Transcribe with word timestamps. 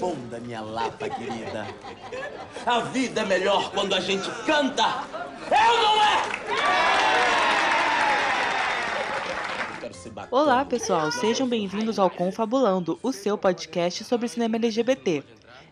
responda, 0.00 0.40
minha 0.40 0.62
lapa 0.62 1.10
querida. 1.10 1.66
A 2.64 2.80
vida 2.80 3.20
é 3.20 3.26
melhor 3.26 3.70
quando 3.70 3.94
a 3.94 4.00
gente 4.00 4.30
canta. 4.46 5.04
Eu 5.50 5.82
não 5.82 6.02
é? 6.02 6.40
Olá, 10.30 10.64
pessoal. 10.64 11.12
Sejam 11.12 11.46
bem-vindos 11.46 11.98
ao 11.98 12.08
Confabulando, 12.08 12.98
o 13.02 13.12
seu 13.12 13.36
podcast 13.36 14.02
sobre 14.04 14.26
cinema 14.26 14.56
LGBT. 14.56 15.22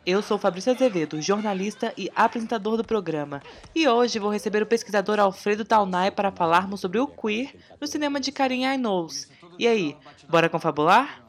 Eu 0.04 0.20
sou 0.20 0.36
Fabrício 0.36 0.72
Azevedo, 0.72 1.22
jornalista 1.22 1.94
e 1.96 2.10
apresentador 2.14 2.76
do 2.76 2.84
programa, 2.84 3.42
e 3.74 3.88
hoje 3.88 4.18
vou 4.18 4.30
receber 4.30 4.62
o 4.62 4.66
pesquisador 4.66 5.18
Alfredo 5.18 5.64
Taunay 5.64 6.10
para 6.10 6.30
falarmos 6.30 6.80
sobre 6.80 6.98
o 6.98 7.06
queer 7.06 7.54
no 7.80 7.86
cinema 7.86 8.20
de 8.20 8.30
Karim 8.30 8.66
Ainous. 8.66 9.26
E 9.58 9.66
aí, 9.66 9.96
bora 10.28 10.48
confabular? 10.48 11.27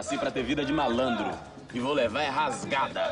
Nasci 0.00 0.16
pra 0.16 0.30
ter 0.30 0.42
vida 0.42 0.64
de 0.64 0.72
malandro 0.72 1.28
e 1.74 1.78
vou 1.78 1.92
levar 1.92 2.22
é 2.22 2.28
rasgada. 2.30 3.10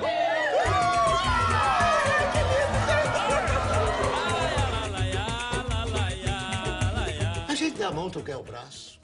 A 7.47 7.55
gente 7.55 7.77
dá 7.77 7.89
a 7.89 7.93
mão, 7.93 8.09
tu 8.09 8.23
quer 8.23 8.39
o 8.39 8.43
braço. 8.43 8.99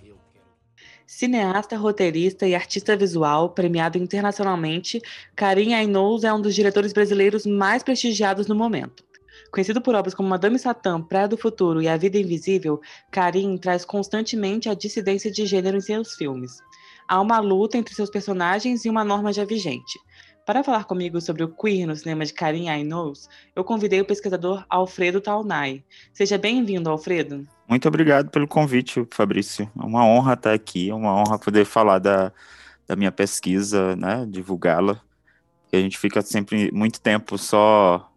Cineasta, 1.06 1.77
roteirista 1.77 2.47
e 2.47 2.55
artista 2.55 2.97
visual, 2.97 3.51
premiado 3.51 3.98
internacionalmente, 3.98 5.03
Karim 5.37 5.75
Ainous 5.75 6.25
é 6.25 6.33
um 6.33 6.41
dos 6.41 6.55
diretores 6.55 6.91
brasileiros 6.91 7.45
mais 7.45 7.83
prestigiados 7.83 8.47
no 8.47 8.55
momento. 8.55 9.05
Conhecido 9.53 9.83
por 9.83 9.95
obras 9.95 10.14
como 10.14 10.27
Madame 10.27 10.59
Satã, 10.59 11.03
Praia 11.03 11.28
do 11.28 11.37
Futuro 11.37 11.83
e 11.83 11.89
A 11.89 11.98
Vida 11.98 12.16
Invisível, 12.16 12.81
Karim 13.11 13.59
traz 13.59 13.84
constantemente 13.84 14.70
a 14.70 14.75
dissidência 14.75 15.31
de 15.31 15.44
gênero 15.44 15.77
em 15.77 15.83
seus 15.83 16.14
filmes. 16.14 16.62
Há 17.08 17.20
uma 17.20 17.38
luta 17.38 17.77
entre 17.77 17.94
seus 17.94 18.10
personagens 18.10 18.84
e 18.84 18.91
uma 18.91 19.05
norma 19.05 19.33
já 19.33 19.44
vigente. 19.44 19.98
Para 20.47 20.62
falar 20.62 20.84
comigo 20.84 21.20
sobre 21.20 21.42
o 21.42 21.48
queer 21.48 21.86
no 21.86 21.97
cinema 21.97 22.24
de 22.24 22.33
Karim 22.33 22.69
Ainous, 22.69 23.28
eu 23.56 23.64
convidei 23.64 24.00
o 24.00 24.05
pesquisador 24.05 24.64
Alfredo 24.69 25.20
Taunay. 25.20 25.82
Seja 26.12 26.36
bem-vindo, 26.36 26.91
Alfredo. 26.91 27.47
Muito 27.66 27.88
obrigado 27.88 28.30
pelo 28.30 28.47
convite, 28.47 29.06
Fabrício. 29.10 29.70
É 29.80 29.84
uma 29.84 30.05
honra 30.05 30.34
estar 30.34 30.52
aqui, 30.52 30.91
é 30.91 30.94
uma 30.94 31.14
honra 31.14 31.38
poder 31.38 31.64
falar 31.64 31.98
da, 31.98 32.30
da 32.86 32.94
minha 32.94 33.10
pesquisa, 33.10 33.97
né, 33.97 34.27
divulgá-la. 34.28 35.00
A 35.72 35.77
gente 35.77 35.98
fica 35.98 36.22
sempre 36.22 36.70
muito 36.72 37.00
tempo 37.00 37.36
só 37.36 38.08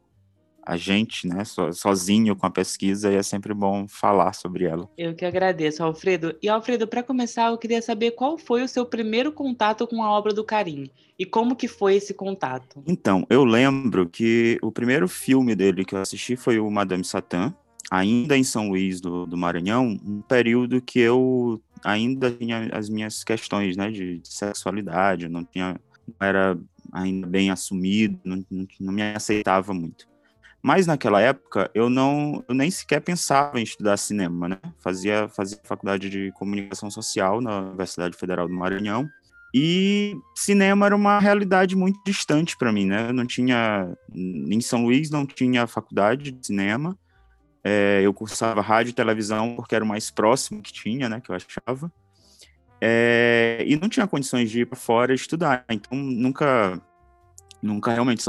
a 0.68 0.76
gente, 0.76 1.26
né, 1.26 1.46
so, 1.46 1.72
sozinho 1.72 2.36
com 2.36 2.46
a 2.46 2.50
pesquisa, 2.50 3.10
e 3.10 3.16
é 3.16 3.24
sempre 3.24 3.54
bom 3.54 3.88
falar 3.88 4.34
sobre 4.34 4.66
ela. 4.66 4.90
Eu 4.98 5.16
que 5.16 5.24
agradeço, 5.24 5.82
Alfredo. 5.82 6.36
E, 6.42 6.50
Alfredo, 6.50 6.86
para 6.86 7.02
começar, 7.02 7.50
eu 7.50 7.58
queria 7.58 7.82
saber 7.82 8.12
qual 8.12 8.38
foi 8.38 8.62
o 8.62 8.68
seu 8.68 8.86
primeiro 8.86 9.32
contato 9.32 9.88
com 9.88 10.04
a 10.04 10.12
obra 10.12 10.34
do 10.34 10.44
Karim, 10.44 10.92
e 11.18 11.26
como 11.26 11.56
que 11.56 11.70
foi 11.70 11.96
esse 11.96 12.14
contato? 12.14 12.84
Então, 12.86 13.26
eu 13.30 13.46
lembro 13.46 14.10
que 14.10 14.60
o 14.62 14.70
primeiro 14.70 15.08
filme 15.08 15.56
dele 15.56 15.86
que 15.86 15.96
eu 15.96 16.00
assisti 16.00 16.36
foi 16.36 16.60
o 16.60 16.70
Madame 16.70 17.06
Satã, 17.06 17.56
ainda 17.90 18.38
em 18.38 18.44
São 18.44 18.68
Luís 18.68 19.00
do, 19.00 19.26
do 19.26 19.38
Maranhão, 19.38 19.98
um 20.06 20.22
período 20.22 20.82
que 20.82 21.00
eu 21.00 21.62
ainda 21.82 22.30
tinha 22.30 22.70
as 22.74 22.90
minhas 22.90 23.24
questões, 23.24 23.78
né, 23.78 23.90
de, 23.90 24.20
de 24.20 24.28
sexualidade, 24.28 25.30
não 25.30 25.46
tinha, 25.46 25.80
não 26.06 26.28
era 26.28 26.60
ainda 26.92 27.26
bem 27.26 27.50
assumido, 27.50 28.20
não, 28.26 28.46
não, 28.52 28.68
não 28.82 28.94
me 28.94 29.02
aceitava 29.02 29.74
muito. 29.74 30.06
Mas 30.68 30.86
naquela 30.86 31.22
época 31.22 31.72
eu 31.74 31.90
não, 31.90 32.44
eu 32.46 32.54
nem 32.54 32.70
sequer 32.70 33.00
pensava 33.00 33.58
em 33.58 33.64
estudar 33.64 33.96
cinema, 33.96 34.50
né? 34.50 34.58
Fazia, 34.80 35.30
fazia 35.30 35.58
faculdade 35.64 36.10
de 36.10 36.30
comunicação 36.34 36.92
social 36.92 37.40
na 37.40 37.62
Universidade 37.62 38.18
Federal 38.18 38.50
do 38.50 38.54
Maranhão. 38.54 39.08
E 39.56 40.14
cinema 40.36 40.86
era 40.86 40.94
uma 40.94 41.20
realidade 41.20 41.74
muito 41.74 41.98
distante 42.06 42.58
para 42.58 42.70
mim, 42.74 42.86
né? 42.86 43.14
Não 43.14 43.26
tinha 43.26 43.96
em 44.14 44.60
São 44.60 44.84
Luís 44.84 45.10
não 45.10 45.26
tinha 45.26 45.66
faculdade 45.68 46.34
de 46.34 46.48
cinema. 46.48 47.00
É, 47.64 48.02
eu 48.04 48.14
cursava 48.14 48.60
rádio 48.60 48.90
e 48.90 48.94
televisão 48.94 49.56
porque 49.56 49.74
era 49.74 49.86
o 49.86 49.88
mais 49.88 50.12
próximo 50.12 50.62
que 50.62 50.74
tinha, 50.74 51.08
né? 51.08 51.22
Que 51.22 51.32
eu 51.32 51.36
achava. 51.38 51.90
É, 52.82 53.64
e 53.66 53.78
não 53.78 53.88
tinha 53.88 54.06
condições 54.06 54.52
de 54.52 54.64
ir 54.64 54.66
para 54.66 54.78
fora 54.78 55.14
estudar. 55.14 55.64
Então 55.70 55.98
nunca, 55.98 56.82
nunca 57.64 57.94
realmente 57.94 58.22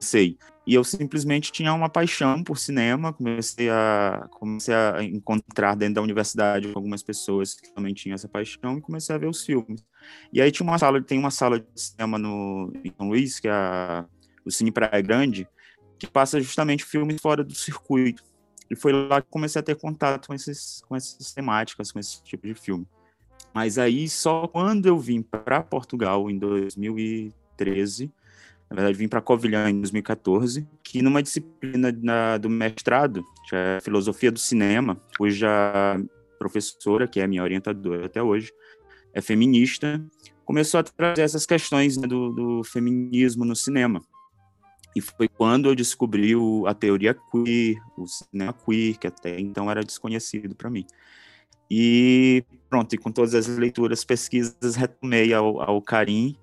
sei. 0.00 0.38
E 0.66 0.74
eu 0.74 0.84
simplesmente 0.84 1.50
tinha 1.50 1.72
uma 1.72 1.88
paixão 1.88 2.44
por 2.44 2.58
cinema, 2.58 3.12
comecei 3.12 3.70
a, 3.70 4.28
comecei 4.32 4.74
a 4.74 5.02
encontrar 5.02 5.74
dentro 5.74 5.94
da 5.94 6.02
universidade 6.02 6.70
algumas 6.74 7.02
pessoas 7.02 7.54
que 7.54 7.72
também 7.72 7.94
tinham 7.94 8.14
essa 8.14 8.28
paixão 8.28 8.76
e 8.76 8.80
comecei 8.82 9.14
a 9.14 9.18
ver 9.18 9.28
os 9.28 9.44
filmes. 9.44 9.82
E 10.30 10.42
aí 10.42 10.52
tinha 10.52 10.68
uma 10.68 10.78
sala, 10.78 11.02
tem 11.02 11.18
uma 11.18 11.30
sala 11.30 11.58
de 11.58 11.66
cinema 11.74 12.18
no, 12.18 12.70
em 12.84 12.92
São 12.94 13.08
Luís, 13.08 13.40
que 13.40 13.48
é 13.48 13.50
a, 13.50 14.04
o 14.44 14.50
Cine 14.50 14.70
Praia 14.70 15.00
Grande, 15.00 15.48
que 15.98 16.06
passa 16.06 16.38
justamente 16.38 16.84
filmes 16.84 17.18
fora 17.20 17.42
do 17.42 17.54
circuito. 17.54 18.22
E 18.70 18.76
foi 18.76 18.92
lá 18.92 19.22
que 19.22 19.28
comecei 19.30 19.60
a 19.60 19.62
ter 19.62 19.76
contato 19.76 20.26
com, 20.26 20.34
esses, 20.34 20.82
com 20.86 20.94
essas 20.94 21.32
temáticas, 21.32 21.90
com 21.90 21.98
esse 21.98 22.22
tipo 22.22 22.46
de 22.46 22.54
filme. 22.54 22.86
Mas 23.54 23.78
aí, 23.78 24.08
só 24.08 24.46
quando 24.46 24.86
eu 24.86 24.98
vim 24.98 25.22
para 25.22 25.62
Portugal, 25.62 26.30
em 26.30 26.38
2013, 26.38 28.12
na 28.70 28.76
verdade, 28.76 28.98
vim 28.98 29.08
para 29.08 29.22
Covilhã 29.22 29.70
em 29.70 29.80
2014, 29.80 30.66
que 30.82 31.00
numa 31.00 31.22
disciplina 31.22 31.90
na, 32.02 32.36
do 32.36 32.50
mestrado, 32.50 33.24
que 33.48 33.56
é 33.56 33.80
Filosofia 33.80 34.30
do 34.30 34.38
Cinema, 34.38 35.00
cuja 35.16 35.98
professora, 36.38 37.08
que 37.08 37.18
é 37.18 37.26
minha 37.26 37.42
orientadora 37.42 38.06
até 38.06 38.22
hoje, 38.22 38.52
é 39.14 39.22
feminista, 39.22 40.04
começou 40.44 40.80
a 40.80 40.82
trazer 40.82 41.22
essas 41.22 41.46
questões 41.46 41.96
né, 41.96 42.06
do, 42.06 42.30
do, 42.30 42.64
feminismo 42.64 43.44
no 43.44 43.56
cinema. 43.56 44.00
E 44.94 45.00
foi 45.00 45.28
quando 45.28 45.68
eu 45.68 45.74
descobri 45.74 46.36
o, 46.36 46.66
a 46.66 46.74
teoria 46.74 47.14
queer, 47.14 47.76
o 47.96 48.06
cinema 48.06 48.52
queer, 48.52 48.98
que 48.98 49.06
até 49.06 49.40
então 49.40 49.70
era 49.70 49.82
desconhecido 49.82 50.54
para 50.54 50.70
mim. 50.70 50.86
E 51.70 52.44
pronto, 52.68 52.94
e 52.94 52.98
com 52.98 53.10
todas 53.10 53.34
as 53.34 53.46
leituras, 53.46 54.04
pesquisas, 54.04 54.76
retomei 54.76 55.32
ao, 55.32 55.60
ao 55.60 55.82
Karim, 55.82 56.36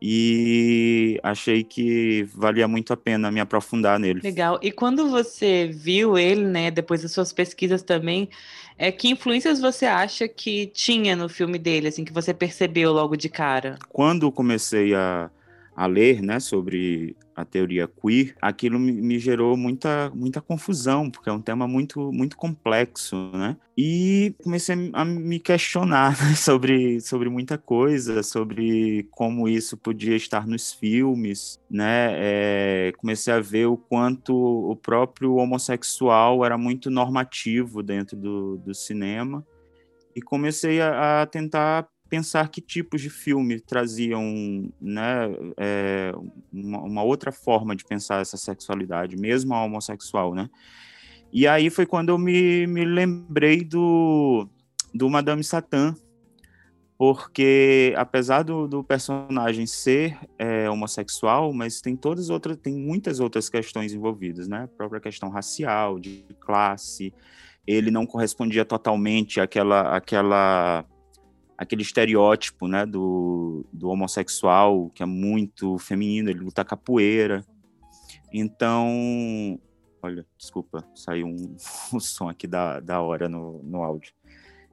e 0.00 1.18
achei 1.22 1.64
que 1.64 2.24
valia 2.34 2.68
muito 2.68 2.92
a 2.92 2.96
pena 2.96 3.30
me 3.30 3.40
aprofundar 3.40 3.98
nele. 3.98 4.20
Legal. 4.22 4.58
E 4.62 4.70
quando 4.70 5.10
você 5.10 5.66
viu 5.72 6.16
ele, 6.16 6.44
né, 6.44 6.70
depois 6.70 7.02
das 7.02 7.12
suas 7.12 7.32
pesquisas 7.32 7.82
também, 7.82 8.28
é 8.76 8.92
que 8.92 9.08
influências 9.08 9.60
você 9.60 9.86
acha 9.86 10.28
que 10.28 10.66
tinha 10.66 11.16
no 11.16 11.28
filme 11.28 11.58
dele, 11.58 11.88
assim, 11.88 12.04
que 12.04 12.12
você 12.12 12.32
percebeu 12.32 12.92
logo 12.92 13.16
de 13.16 13.28
cara? 13.28 13.76
Quando 13.88 14.30
comecei 14.30 14.94
a, 14.94 15.28
a 15.78 15.86
ler, 15.86 16.20
né, 16.20 16.40
sobre 16.40 17.16
a 17.36 17.44
teoria 17.44 17.86
queer, 17.86 18.34
aquilo 18.42 18.80
me, 18.80 19.16
gerou 19.16 19.56
muita, 19.56 20.10
muita 20.12 20.40
confusão, 20.40 21.08
porque 21.08 21.30
é 21.30 21.32
um 21.32 21.40
tema 21.40 21.68
muito, 21.68 22.10
muito 22.12 22.36
complexo, 22.36 23.30
né? 23.32 23.56
E 23.76 24.34
comecei 24.42 24.90
a 24.92 25.04
me 25.04 25.38
questionar 25.38 26.20
né, 26.20 26.34
sobre, 26.34 27.00
sobre 27.00 27.28
muita 27.28 27.56
coisa, 27.56 28.24
sobre 28.24 29.06
como 29.12 29.48
isso 29.48 29.76
podia 29.76 30.16
estar 30.16 30.48
nos 30.48 30.72
filmes, 30.72 31.60
né? 31.70 32.10
É, 32.14 32.92
comecei 32.98 33.32
a 33.32 33.38
ver 33.38 33.66
o 33.66 33.76
quanto 33.76 34.34
o 34.34 34.74
próprio 34.74 35.36
homossexual 35.36 36.44
era 36.44 36.58
muito 36.58 36.90
normativo 36.90 37.84
dentro 37.84 38.16
do, 38.16 38.56
do 38.56 38.74
cinema 38.74 39.46
e 40.12 40.20
comecei 40.20 40.80
a, 40.80 41.22
a 41.22 41.26
tentar 41.26 41.86
pensar 42.08 42.48
que 42.48 42.60
tipos 42.60 43.00
de 43.00 43.10
filme 43.10 43.60
traziam 43.60 44.70
né, 44.80 45.28
é, 45.56 46.12
uma, 46.52 46.80
uma, 46.80 47.02
outra 47.02 47.30
forma 47.30 47.76
de 47.76 47.84
pensar 47.84 48.20
essa 48.20 48.36
sexualidade, 48.36 49.16
mesmo 49.16 49.54
a 49.54 49.64
homossexual, 49.64 50.34
né? 50.34 50.48
E 51.32 51.46
aí 51.46 51.68
foi 51.68 51.84
quando 51.84 52.08
eu 52.08 52.18
me, 52.18 52.66
me 52.66 52.84
lembrei 52.84 53.62
do, 53.62 54.48
do 54.94 55.10
Madame 55.10 55.44
Satã, 55.44 55.94
porque 56.96 57.94
apesar 57.96 58.42
do, 58.42 58.66
do 58.66 58.82
personagem 58.82 59.66
ser 59.66 60.18
é, 60.38 60.68
homossexual, 60.70 61.52
mas 61.52 61.80
tem 61.80 61.94
todas 61.94 62.30
outras, 62.30 62.56
tem 62.56 62.74
muitas 62.74 63.20
outras 63.20 63.48
questões 63.48 63.92
envolvidas, 63.92 64.48
né? 64.48 64.64
A 64.64 64.68
própria 64.68 65.00
questão 65.00 65.28
racial, 65.28 66.00
de 66.00 66.24
classe, 66.40 67.12
ele 67.66 67.90
não 67.90 68.06
correspondia 68.06 68.64
totalmente 68.64 69.40
àquela, 69.40 69.94
àquela 69.94 70.84
aquele 71.58 71.82
estereótipo, 71.82 72.68
né, 72.68 72.86
do, 72.86 73.66
do 73.72 73.88
homossexual, 73.88 74.90
que 74.94 75.02
é 75.02 75.06
muito 75.06 75.76
feminino, 75.78 76.30
ele 76.30 76.38
luta 76.38 76.64
capoeira. 76.64 77.44
Então, 78.32 79.60
olha, 80.00 80.24
desculpa, 80.38 80.88
saiu 80.94 81.26
um, 81.26 81.56
um 81.92 81.98
som 81.98 82.28
aqui 82.28 82.46
da, 82.46 82.78
da 82.78 83.00
hora 83.00 83.28
no, 83.28 83.60
no 83.64 83.82
áudio. 83.82 84.12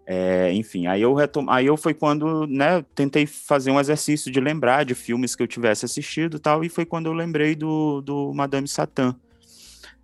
É, 0.08 0.54
enfim, 0.54 0.86
aí 0.86 1.02
eu 1.02 1.16
retom... 1.16 1.50
aí 1.50 1.66
eu 1.66 1.76
foi 1.76 1.96
quando, 1.96 2.46
né, 2.46 2.86
tentei 2.94 3.26
fazer 3.26 3.72
um 3.72 3.80
exercício 3.80 4.32
de 4.32 4.40
lembrar 4.40 4.86
de 4.86 4.94
filmes 4.94 5.36
que 5.36 5.42
eu 5.42 5.48
tivesse 5.48 5.84
assistido 5.84 6.40
tal, 6.40 6.64
e 6.64 6.70
foi 6.70 6.86
quando 6.86 7.08
eu 7.08 7.14
lembrei 7.14 7.56
do, 7.56 8.02
do 8.02 8.32
Madame 8.32 8.68
Satã. 8.68 9.16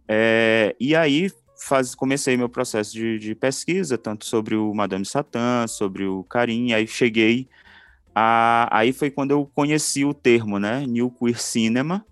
É, 0.07 0.75
e 0.80 0.95
aí 0.95 1.30
faz, 1.62 1.94
comecei 1.94 2.36
meu 2.36 2.50
processo 2.50 2.92
de, 2.92 3.19
de, 3.19 3.36
pesquisa, 3.36 3.98
tanto 3.98 4.25
sobre 4.25 4.56
o 4.56 4.74
Madame 4.74 5.06
Satã, 5.06 5.68
sobre 5.68 6.06
o 6.06 6.24
Karim, 6.24 6.74
aí 6.74 6.88
cheguei 6.88 7.48
a, 8.16 8.68
aí 8.78 8.92
foi 8.92 9.10
quando 9.10 9.31
eu 9.31 9.50
conheci 9.54 10.04
o 10.04 10.13
termo, 10.13 10.60
né, 10.60 10.86
New 10.88 11.12
Queer 11.12 11.40
Cinema, 11.40 12.06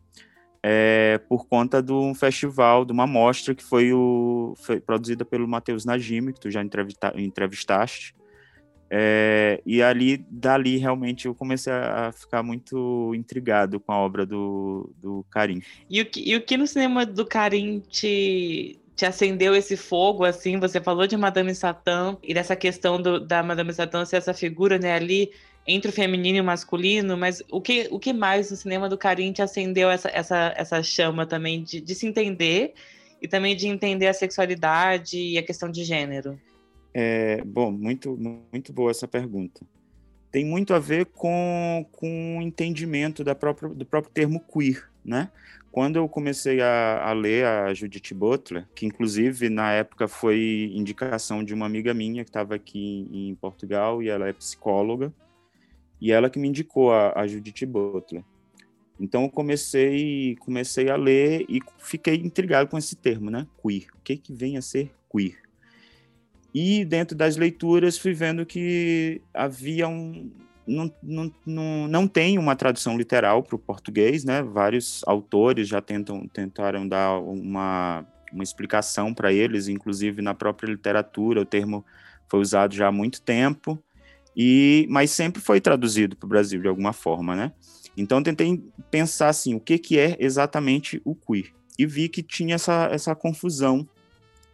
é, 0.61 1.19
por 1.29 1.47
conta 1.47 1.81
de 1.81 1.91
um 1.91 2.13
festival, 2.13 2.85
de 2.85 2.91
uma 2.91 3.07
mostra 3.07 3.55
que 3.55 3.63
foi, 3.63 3.91
o, 3.91 4.53
foi 4.57 4.79
produzida 4.79 5.25
pelo 5.25 5.47
Matheus 5.47 5.83
Najimi, 5.83 6.33
que 6.33 6.39
tu 6.39 6.51
já 6.51 6.61
entrevista, 6.61 7.13
entrevistaste. 7.15 8.13
É, 8.91 9.61
e 9.65 9.83
ali, 9.83 10.25
dali, 10.29 10.77
realmente, 10.77 11.27
eu 11.27 11.35
comecei 11.35 11.71
a 11.71 12.11
ficar 12.11 12.41
muito 12.41 13.13
intrigado 13.13 13.79
com 13.79 13.91
a 13.91 13.97
obra 13.97 14.25
do, 14.25 14.91
do 14.97 15.25
Karim. 15.29 15.61
E 15.89 16.01
o, 16.01 16.05
que, 16.05 16.29
e 16.29 16.35
o 16.35 16.41
que 16.41 16.57
no 16.57 16.65
cinema 16.65 17.05
do 17.05 17.25
Karim 17.25 17.81
te, 17.87 18.79
te 18.99 19.05
acendeu 19.05 19.55
esse 19.55 19.77
fogo, 19.77 20.25
assim? 20.25 20.59
Você 20.59 20.81
falou 20.81 21.07
de 21.07 21.15
Madame 21.15 21.55
Satã 21.55 22.17
e 22.21 22.33
dessa 22.33 22.53
questão 22.53 23.01
do, 23.01 23.17
da 23.17 23.41
Madame 23.41 23.71
Satã 23.71 24.03
ser 24.03 24.17
essa 24.17 24.33
figura, 24.33 24.77
né, 24.77 24.91
ali 24.91 25.31
entre 25.65 25.89
o 25.89 25.93
feminino 25.93 26.39
e 26.39 26.41
o 26.41 26.43
masculino, 26.43 27.15
mas 27.15 27.41
o 27.49 27.61
que, 27.61 27.87
o 27.91 27.97
que 27.97 28.11
mais 28.11 28.51
no 28.51 28.57
cinema 28.57 28.89
do 28.89 28.97
Karim 28.97 29.31
te 29.31 29.41
acendeu 29.41 29.89
essa, 29.89 30.09
essa, 30.09 30.53
essa 30.57 30.83
chama 30.83 31.25
também 31.25 31.63
de, 31.63 31.79
de 31.79 31.95
se 31.95 32.05
entender 32.05 32.73
e 33.21 33.27
também 33.27 33.55
de 33.55 33.69
entender 33.69 34.07
a 34.07 34.13
sexualidade 34.13 35.17
e 35.17 35.37
a 35.37 35.43
questão 35.43 35.71
de 35.71 35.85
gênero? 35.85 36.37
É, 36.93 37.41
bom, 37.45 37.71
muito, 37.71 38.17
muito 38.51 38.73
boa 38.73 38.91
essa 38.91 39.07
pergunta. 39.07 39.61
Tem 40.29 40.43
muito 40.43 40.73
a 40.73 40.79
ver 40.79 41.05
com, 41.05 41.87
com 41.93 42.39
o 42.39 42.41
entendimento 42.41 43.23
da 43.23 43.33
própria, 43.33 43.69
do 43.69 43.85
próprio 43.85 44.11
termo 44.13 44.41
queer, 44.41 44.89
né? 45.05 45.31
Quando 45.71 45.97
eu 45.97 46.09
comecei 46.09 46.61
a, 46.61 47.09
a, 47.09 47.13
ler 47.13 47.45
a 47.45 47.73
Judith 47.73 48.13
Butler, 48.13 48.67
que 48.73 48.85
inclusive 48.85 49.49
na 49.49 49.71
época 49.71 50.07
foi 50.07 50.71
indicação 50.73 51.43
de 51.43 51.53
uma 51.53 51.65
amiga 51.65 51.93
minha 51.93 52.23
que 52.23 52.29
estava 52.29 52.55
aqui 52.55 53.07
em 53.11 53.35
Portugal 53.35 54.01
e 54.01 54.09
ela 54.09 54.27
é 54.27 54.33
psicóloga, 54.33 55.13
e 56.01 56.11
ela 56.11 56.29
que 56.29 56.39
me 56.39 56.47
indicou 56.47 56.91
a, 56.91 57.19
a 57.19 57.27
Judith 57.27 57.65
Butler. 57.65 58.23
Então 58.99 59.23
eu 59.23 59.29
comecei, 59.29 60.35
comecei 60.39 60.89
a 60.89 60.95
ler 60.95 61.45
e 61.47 61.61
fiquei 61.77 62.15
intrigado 62.15 62.69
com 62.69 62.77
esse 62.77 62.95
termo, 62.95 63.29
né? 63.29 63.47
Queer. 63.61 63.87
O 63.95 64.01
que 64.03 64.17
que 64.17 64.33
vem 64.33 64.57
a 64.57 64.61
ser 64.61 64.91
queer? 65.09 65.37
E 66.53 66.83
dentro 66.83 67.15
das 67.15 67.37
leituras 67.37 67.97
fui 67.97 68.13
vendo 68.13 68.45
que 68.45 69.21
havia 69.33 69.87
um 69.87 70.29
não, 70.69 70.93
não, 71.01 71.31
não, 71.45 71.87
não 71.87 72.07
tem 72.07 72.37
uma 72.37 72.55
tradução 72.55 72.97
literal 72.97 73.41
para 73.43 73.55
o 73.55 73.59
português, 73.59 74.23
né? 74.23 74.43
Vários 74.43 75.01
autores 75.05 75.67
já 75.67 75.81
tentam 75.81 76.27
tentaram 76.27 76.87
dar 76.87 77.19
uma, 77.19 78.05
uma 78.31 78.43
explicação 78.43 79.13
para 79.13 79.33
eles, 79.33 79.67
inclusive 79.67 80.21
na 80.21 80.33
própria 80.33 80.69
literatura 80.69 81.41
o 81.41 81.45
termo 81.45 81.83
foi 82.29 82.39
usado 82.39 82.75
já 82.75 82.87
há 82.87 82.91
muito 82.91 83.21
tempo 83.21 83.81
e 84.35 84.85
mas 84.89 85.11
sempre 85.11 85.41
foi 85.41 85.59
traduzido 85.59 86.15
para 86.15 86.27
o 86.27 86.29
Brasil 86.29 86.61
de 86.61 86.67
alguma 86.67 86.93
forma, 86.93 87.35
né? 87.35 87.51
Então 87.97 88.23
tentei 88.23 88.63
pensar 88.89 89.29
assim, 89.29 89.55
o 89.55 89.59
que 89.59 89.77
que 89.77 89.97
é 89.97 90.15
exatamente 90.19 91.01
o 91.03 91.15
queer? 91.15 91.51
E 91.77 91.85
vi 91.85 92.07
que 92.07 92.21
tinha 92.21 92.55
essa, 92.55 92.89
essa 92.91 93.15
confusão 93.15 93.87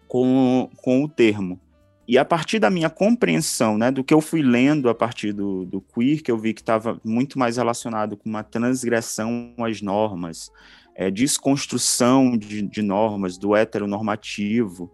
com, 0.08 0.70
com 0.78 1.04
o 1.04 1.10
termo. 1.10 1.60
E 2.08 2.18
a 2.18 2.26
partir 2.26 2.60
da 2.60 2.70
minha 2.70 2.90
compreensão, 2.90 3.78
né, 3.78 3.90
do 3.90 4.04
que 4.04 4.14
eu 4.14 4.22
fui 4.22 4.42
lendo 4.42 4.90
a 4.90 4.96
partir 4.96 5.34
do, 5.34 5.66
do 5.66 5.82
queer, 5.82 6.22
que 6.22 6.32
eu 6.32 6.38
vi 6.38 6.54
que 6.54 6.62
estava 6.62 7.00
muito 7.04 7.40
mais 7.40 7.58
relacionado 7.58 8.16
com 8.16 8.30
uma 8.30 8.44
transgressão 8.44 9.54
às 9.58 9.82
normas, 9.82 10.52
é, 10.94 11.10
desconstrução 11.10 12.38
de, 12.38 12.62
de 12.62 12.82
normas, 12.82 13.38
do 13.38 13.56
heteronormativo, 13.56 14.92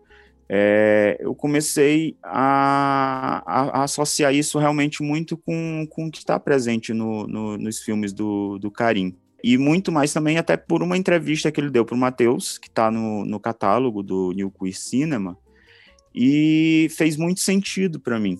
é, 0.53 1.15
eu 1.21 1.33
comecei 1.33 2.17
a, 2.21 3.41
a, 3.45 3.79
a, 3.79 3.83
associar 3.83 4.35
isso 4.35 4.59
realmente 4.59 5.01
muito 5.01 5.37
com, 5.37 5.87
com 5.89 6.07
o 6.07 6.11
que 6.11 6.17
está 6.17 6.37
presente 6.37 6.93
no, 6.93 7.25
no, 7.25 7.57
nos 7.57 7.79
filmes 7.79 8.11
do, 8.11 8.59
do 8.59 8.69
Karim. 8.69 9.15
E 9.41 9.57
muito 9.57 9.93
mais 9.93 10.11
também 10.11 10.37
até 10.37 10.57
por 10.57 10.83
uma 10.83 10.97
entrevista 10.97 11.49
que 11.51 11.61
ele 11.61 11.69
deu 11.69 11.85
para 11.85 11.95
o 11.95 11.97
Matheus, 11.97 12.57
que 12.57 12.67
está 12.67 12.91
no, 12.91 13.23
no 13.23 13.39
catálogo 13.39 14.03
do 14.03 14.33
New 14.33 14.51
Queer 14.51 14.77
Cinema, 14.77 15.37
e 16.13 16.87
fez 16.91 17.17
muito 17.17 17.39
sentido 17.39 17.99
para 17.99 18.19
mim 18.19 18.39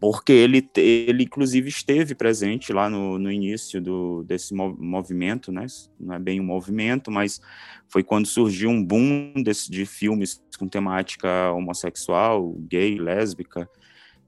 porque 0.00 0.32
ele, 0.32 0.66
ele 0.76 1.24
inclusive 1.24 1.68
esteve 1.68 2.14
presente 2.14 2.72
lá 2.72 2.88
no, 2.88 3.18
no 3.18 3.30
início 3.30 3.82
do, 3.82 4.24
desse 4.24 4.54
movimento, 4.54 5.52
né? 5.52 5.66
Não 6.00 6.14
é 6.14 6.18
bem 6.18 6.40
um 6.40 6.44
movimento, 6.44 7.10
mas 7.10 7.38
foi 7.86 8.02
quando 8.02 8.26
surgiu 8.26 8.70
um 8.70 8.82
boom 8.82 9.34
desse, 9.42 9.70
de 9.70 9.84
filmes 9.84 10.42
com 10.58 10.66
temática 10.66 11.52
homossexual, 11.52 12.54
gay, 12.60 12.98
lésbica. 12.98 13.68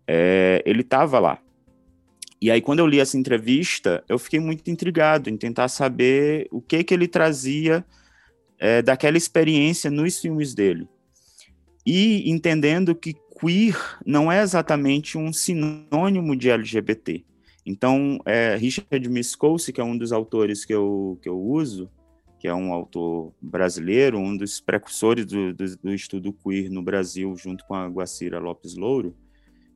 É, 0.06 0.62
ele 0.66 0.82
estava 0.82 1.18
lá. 1.18 1.38
E 2.38 2.50
aí, 2.50 2.60
quando 2.60 2.80
eu 2.80 2.86
li 2.86 3.00
essa 3.00 3.16
entrevista, 3.16 4.04
eu 4.08 4.18
fiquei 4.18 4.40
muito 4.40 4.68
intrigado 4.70 5.30
em 5.30 5.38
tentar 5.38 5.68
saber 5.68 6.48
o 6.50 6.60
que 6.60 6.84
que 6.84 6.92
ele 6.92 7.08
trazia 7.08 7.82
é, 8.58 8.82
daquela 8.82 9.16
experiência 9.16 9.90
nos 9.90 10.18
filmes 10.18 10.52
dele. 10.52 10.86
E 11.84 12.30
entendendo 12.30 12.94
que 12.94 13.14
queer 13.38 13.76
não 14.06 14.30
é 14.30 14.42
exatamente 14.42 15.18
um 15.18 15.32
sinônimo 15.32 16.36
de 16.36 16.50
LGBT. 16.50 17.24
Então, 17.64 18.18
é, 18.24 18.56
Richard 18.56 19.08
Miskolci, 19.08 19.72
que 19.72 19.80
é 19.80 19.84
um 19.84 19.96
dos 19.96 20.12
autores 20.12 20.64
que 20.64 20.74
eu, 20.74 21.18
que 21.22 21.28
eu 21.28 21.40
uso, 21.40 21.90
que 22.38 22.48
é 22.48 22.54
um 22.54 22.72
autor 22.72 23.32
brasileiro, 23.40 24.18
um 24.18 24.36
dos 24.36 24.60
precursores 24.60 25.24
do, 25.26 25.54
do, 25.54 25.76
do 25.76 25.94
estudo 25.94 26.32
queer 26.32 26.68
no 26.70 26.82
Brasil, 26.82 27.34
junto 27.36 27.64
com 27.66 27.74
a 27.74 27.86
Guacira 27.86 28.40
Lopes 28.40 28.74
Louro, 28.74 29.16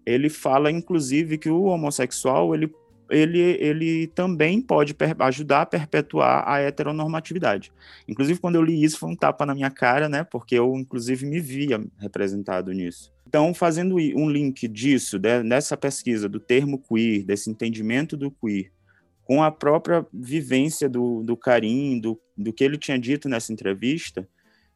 ele 0.05 0.29
fala, 0.29 0.71
inclusive, 0.71 1.39
que 1.39 1.49
o 1.49 1.65
homossexual 1.65 2.55
ele 2.55 2.73
ele, 3.11 3.39
ele 3.39 4.07
também 4.09 4.61
pode 4.61 4.95
ajudar 5.21 5.63
a 5.63 5.67
perpetuar 5.67 6.49
a 6.49 6.59
heteronormatividade. 6.61 7.73
Inclusive, 8.09 8.41
quando 8.41 8.57
eu 8.57 8.63
li 8.63 8.83
isso, 8.83 8.99
foi 8.99 9.11
um 9.11 9.17
tapa 9.17 9.47
na 9.47 9.55
minha 9.55 9.71
cara, 9.71 10.09
né? 10.09 10.25
Porque 10.25 10.55
eu, 10.55 10.75
inclusive, 10.77 11.27
me 11.27 11.41
via 11.41 11.85
representado 11.99 12.73
nisso. 12.73 13.13
Então, 13.29 13.53
fazendo 13.53 13.97
um 13.97 14.31
link 14.31 14.69
disso, 14.69 15.19
dessa 15.19 15.77
pesquisa 15.77 16.29
do 16.29 16.39
termo 16.39 16.79
queer, 16.79 17.25
desse 17.25 17.51
entendimento 17.51 18.17
do 18.17 18.31
queer, 18.31 18.71
com 19.25 19.43
a 19.43 19.51
própria 19.51 20.07
vivência 20.13 20.89
do, 20.89 21.23
do 21.23 21.37
Karim, 21.37 21.99
do, 21.99 22.19
do 22.37 22.53
que 22.53 22.63
ele 22.63 22.79
tinha 22.79 22.99
dito 22.99 23.29
nessa 23.29 23.53
entrevista, 23.53 24.27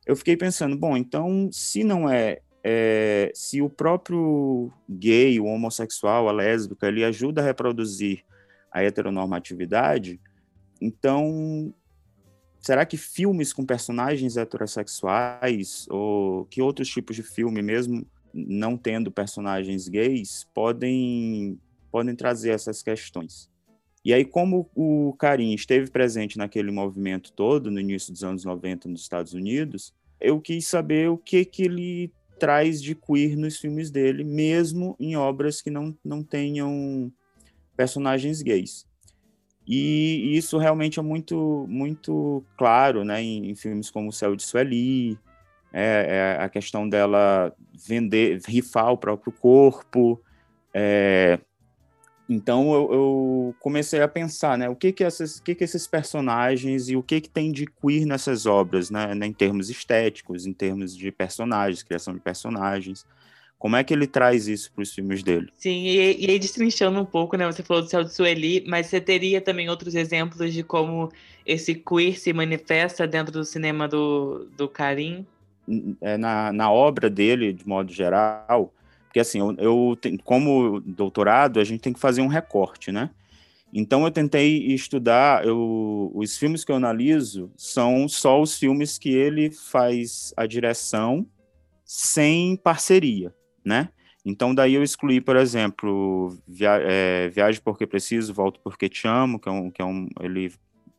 eu 0.05 0.17
fiquei 0.17 0.37
pensando, 0.37 0.77
bom, 0.77 0.97
então, 0.97 1.49
se 1.53 1.84
não 1.84 2.10
é, 2.10 2.41
é 2.62 3.32
se 3.34 3.62
o 3.62 3.70
próprio 3.70 4.72
gay, 4.88 5.40
o 5.40 5.46
homossexual, 5.46 6.29
a 6.29 6.32
lésbica, 6.32 6.88
ele 6.88 7.05
ajuda 7.05 7.40
a 7.40 7.44
reproduzir 7.44 8.24
a 8.70 8.82
heteronormatividade, 8.82 10.20
então 10.81 11.74
será 12.60 12.84
que 12.84 12.96
filmes 12.96 13.52
com 13.52 13.64
personagens 13.64 14.36
heterossexuais 14.36 15.86
ou 15.90 16.44
que 16.46 16.60
outros 16.60 16.88
tipos 16.88 17.17
de 17.17 17.22
filme 17.22 17.62
mesmo 17.62 18.06
não 18.32 18.76
tendo 18.76 19.10
personagens 19.10 19.88
gays, 19.88 20.46
podem, 20.55 21.58
podem 21.90 22.14
trazer 22.14 22.50
essas 22.50 22.82
questões. 22.82 23.50
E 24.05 24.14
aí, 24.14 24.24
como 24.24 24.70
o 24.74 25.14
Karim 25.19 25.52
esteve 25.52 25.90
presente 25.90 26.38
naquele 26.38 26.70
movimento 26.70 27.32
todo, 27.32 27.70
no 27.70 27.79
início 27.79 28.12
dos 28.12 28.24
anos 28.24 28.44
90 28.44 28.88
nos 28.88 29.02
Estados 29.02 29.34
Unidos, 29.34 29.93
eu 30.20 30.40
quis 30.40 30.67
saber 30.67 31.10
o 31.10 31.19
que, 31.19 31.44
que 31.44 31.64
ele 31.64 32.12
traz 32.41 32.82
de 32.82 32.94
queer 32.94 33.37
nos 33.37 33.59
filmes 33.59 33.91
dele, 33.91 34.25
mesmo 34.25 34.97
em 34.99 35.15
obras 35.15 35.61
que 35.61 35.70
não, 35.70 35.94
não 36.03 36.25
tenham 36.25 37.13
personagens 37.77 38.41
gays. 38.41 38.87
E 39.67 40.37
isso 40.37 40.59
realmente 40.59 40.99
é 40.99 41.03
muito, 41.03 41.67
muito 41.69 42.43
claro 42.56 43.05
né, 43.05 43.23
em, 43.23 43.51
em 43.51 43.55
filmes 43.55 43.91
como 43.91 44.09
O 44.09 44.13
Céu 44.13 44.35
de 44.35 44.43
Sueli, 44.43 45.19
é, 45.73 46.37
é 46.39 46.43
a 46.43 46.49
questão 46.49 46.89
dela 46.89 47.55
vender, 47.87 48.41
rifar 48.47 48.91
o 48.91 48.99
próprio 48.99 49.32
corpo. 49.32 50.20
É, 50.75 51.39
então 52.32 52.72
eu, 52.72 52.93
eu, 52.93 53.55
comecei 53.58 54.01
a 54.01 54.06
pensar, 54.06 54.56
né, 54.56 54.69
o 54.69 54.77
que 54.77 54.93
que, 54.93 55.03
essas, 55.03 55.41
que 55.41 55.53
que 55.53 55.65
esses 55.65 55.89
personagens 55.89 56.89
e 56.89 56.94
o 56.94 57.03
que 57.03 57.20
que 57.20 57.29
tem 57.29 57.51
de 57.51 57.67
queer 57.67 58.06
nessas 58.06 58.46
obras, 58.46 58.89
né, 58.89 59.17
né 59.17 59.27
em 59.27 59.32
termos 59.32 59.69
estéticos, 59.69 60.46
em 60.46 60.53
termos 60.53 60.96
de 60.96 61.10
personagens, 61.10 61.82
criação 61.82 62.15
de 62.15 62.20
personagens. 62.20 63.05
Como 63.58 63.75
é 63.75 63.82
que 63.82 63.93
ele 63.93 64.06
traz 64.06 64.46
isso 64.46 64.72
para 64.72 64.82
os 64.82 64.94
filmes 64.94 65.25
dele? 65.25 65.49
Sim, 65.56 65.82
e, 65.87 66.25
e 66.25 66.31
aí 66.31 66.39
destrinchando 66.39 67.01
um 67.01 67.05
pouco, 67.05 67.37
né? 67.37 67.44
Você 67.46 67.63
falou 67.63 67.82
do 67.82 67.91
Céu 67.91 68.05
de 68.05 68.15
Sueli, 68.15 68.65
mas 68.67 68.87
você 68.87 69.01
teria 69.01 69.39
também 69.41 69.69
outros 69.69 69.94
exemplos 69.94 70.55
de 70.55 70.63
como 70.63 71.10
esse 71.44 71.75
queer 71.75 72.19
se 72.19 72.32
manifesta 72.32 73.06
dentro 73.06 73.32
do 73.32 73.44
cinema 73.44 73.87
do, 73.87 74.49
do 74.56 74.67
Karim? 74.67 75.27
É, 76.01 76.17
na, 76.17 76.53
na 76.53 76.70
obra 76.70 77.10
dele, 77.10 77.53
de 77.53 77.69
modo 77.69 77.93
geral, 77.93 78.72
porque 79.10 79.19
assim, 79.19 79.40
eu, 79.40 79.56
eu 79.58 79.98
como 80.22 80.81
doutorado, 80.81 81.58
a 81.58 81.64
gente 81.64 81.81
tem 81.81 81.93
que 81.93 81.98
fazer 81.98 82.22
um 82.22 82.29
recorte, 82.29 82.93
né? 82.93 83.10
Então 83.72 84.05
eu 84.05 84.10
tentei 84.12 84.69
estudar, 84.69 85.44
eu, 85.44 86.12
os 86.14 86.38
filmes 86.38 86.64
que 86.64 86.70
eu 86.70 86.76
analiso 86.76 87.50
são 87.56 88.08
só 88.08 88.40
os 88.40 88.56
filmes 88.56 88.98
que 88.98 89.10
ele 89.10 89.50
faz 89.50 90.32
a 90.36 90.46
direção 90.46 91.26
sem 91.84 92.56
parceria, 92.56 93.34
né? 93.64 93.88
Então, 94.24 94.55
daí 94.55 94.74
eu 94.74 94.82
excluí, 94.82 95.20
por 95.20 95.34
exemplo, 95.34 96.38
Via 96.46 96.79
é, 96.82 97.29
Viagem 97.31 97.60
Porque 97.60 97.86
Preciso, 97.86 98.32
Volto 98.32 98.60
Porque 98.60 98.88
Te 98.88 99.08
Amo, 99.08 99.40
que 99.40 99.48
é 99.48 99.52
um, 99.52 99.70
que 99.70 99.82
é 99.82 99.84
um 99.84 100.08
ele 100.20 100.52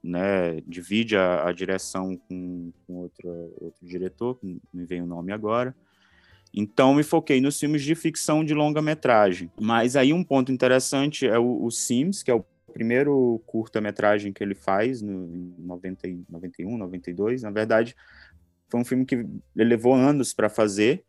né, 0.04 0.60
divide 0.68 1.16
a, 1.16 1.48
a 1.48 1.52
direção 1.54 2.18
com, 2.18 2.74
com 2.86 2.96
outro, 2.96 3.30
outro 3.62 3.86
diretor, 3.86 4.38
que 4.40 4.60
me 4.74 4.86
vem 4.86 5.02
o 5.02 5.06
nome 5.06 5.32
agora. 5.32 5.74
Então, 6.54 6.94
me 6.94 7.04
foquei 7.04 7.40
nos 7.40 7.60
filmes 7.60 7.82
de 7.82 7.96
ficção 7.96 8.44
de 8.44 8.54
longa-metragem. 8.54 9.50
Mas 9.60 9.96
aí 9.96 10.12
um 10.12 10.24
ponto 10.24 10.52
interessante 10.52 11.26
é 11.26 11.40
o, 11.40 11.64
o 11.64 11.72
Sims, 11.72 12.24
que 12.24 12.32
é 12.32 12.34
o 12.34 12.46
primeiro 12.74 13.42
curta-metragem 13.46 14.34
que 14.34 14.44
ele 14.44 14.56
faz, 14.56 15.02
no, 15.02 15.26
em 15.26 15.56
90, 15.60 16.08
91, 16.30 16.78
92. 16.78 17.44
Na 17.44 17.52
verdade, 17.52 17.96
foi 18.70 18.80
um 18.80 18.86
filme 18.86 19.06
que 19.06 19.16
ele 19.16 19.30
levou 19.56 19.94
anos 19.94 20.34
para 20.34 20.50
fazer. 20.50 21.04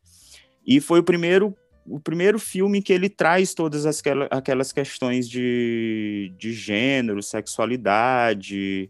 E 0.66 0.80
foi 0.80 1.00
o 1.00 1.04
primeiro 1.04 1.56
o 1.84 1.98
primeiro 1.98 2.38
filme 2.38 2.80
que 2.80 2.92
ele 2.92 3.08
traz 3.08 3.54
todas 3.54 3.86
as, 3.86 4.00
aquelas 4.30 4.72
questões 4.72 5.28
de, 5.28 6.32
de 6.38 6.52
gênero, 6.52 7.20
sexualidade, 7.20 8.88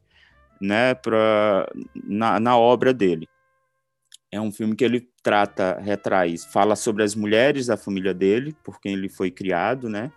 né, 0.60 0.94
pra, 0.94 1.70
na, 2.04 2.38
na 2.38 2.58
obra 2.58 2.92
dele. 2.92 3.26
É 4.30 4.38
um 4.38 4.52
filme 4.52 4.76
que 4.76 4.84
ele 4.84 5.08
trata, 5.22 5.78
retraz, 5.80 6.44
fala 6.44 6.74
sobre 6.74 7.02
as 7.02 7.14
mulheres 7.14 7.66
da 7.66 7.76
família 7.76 8.12
dele, 8.12 8.56
por 8.64 8.80
quem 8.80 8.94
ele 8.94 9.08
foi 9.08 9.30
criado, 9.30 9.88
né? 9.88 10.10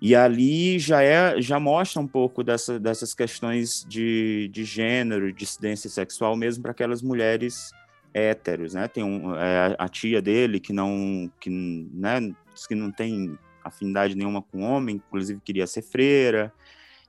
E 0.00 0.14
ali 0.14 0.78
já 0.78 1.02
é, 1.02 1.40
já 1.40 1.60
mostra 1.60 2.00
um 2.00 2.06
pouco 2.06 2.42
dessa, 2.42 2.78
dessas 2.78 3.14
questões 3.14 3.84
de, 3.88 4.48
de 4.52 4.64
gênero, 4.64 5.32
dissidência 5.32 5.88
sexual, 5.88 6.36
mesmo 6.36 6.62
para 6.62 6.72
aquelas 6.72 7.00
mulheres 7.00 7.70
héteros, 8.12 8.74
né? 8.74 8.88
Tem 8.88 9.02
um, 9.02 9.34
é, 9.36 9.74
a 9.78 9.88
tia 9.88 10.20
dele 10.20 10.60
que 10.60 10.72
não, 10.72 11.30
que, 11.40 11.50
né, 11.50 12.32
que 12.68 12.74
não 12.74 12.90
tem 12.90 13.38
afinidade 13.62 14.14
nenhuma 14.14 14.42
com 14.42 14.60
homem, 14.62 14.96
inclusive 14.96 15.40
queria 15.42 15.66
ser 15.66 15.82
freira. 15.82 16.52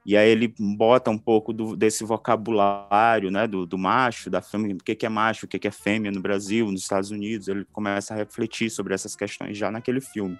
E 0.06 0.16
aí 0.16 0.30
ele 0.30 0.54
bota 0.60 1.10
um 1.10 1.18
pouco 1.18 1.52
do, 1.52 1.76
desse 1.76 2.04
vocabulário, 2.04 3.32
né, 3.32 3.48
do, 3.48 3.66
do 3.66 3.78
macho, 3.78 4.30
da 4.30 4.40
fêmea, 4.40 4.76
o 4.76 4.84
que, 4.84 4.94
que 4.94 5.06
é 5.06 5.10
macho, 5.10 5.46
o 5.46 5.50
que, 5.50 5.58
que 5.58 5.68
é 5.68 5.72
fêmea 5.72 6.12
no 6.12 6.22
Brasil, 6.22 6.72
nos 6.72 6.82
Estados 6.82 7.10
Unidos. 7.10 7.48
Ele 7.48 7.66
começa 7.74 8.14
a 8.14 8.18
refletir 8.18 8.70
sobre 8.70 8.94
essas 8.94 9.16
questões 9.16 9.58
já 9.58 9.72
naquele 9.72 10.00
filme, 10.00 10.38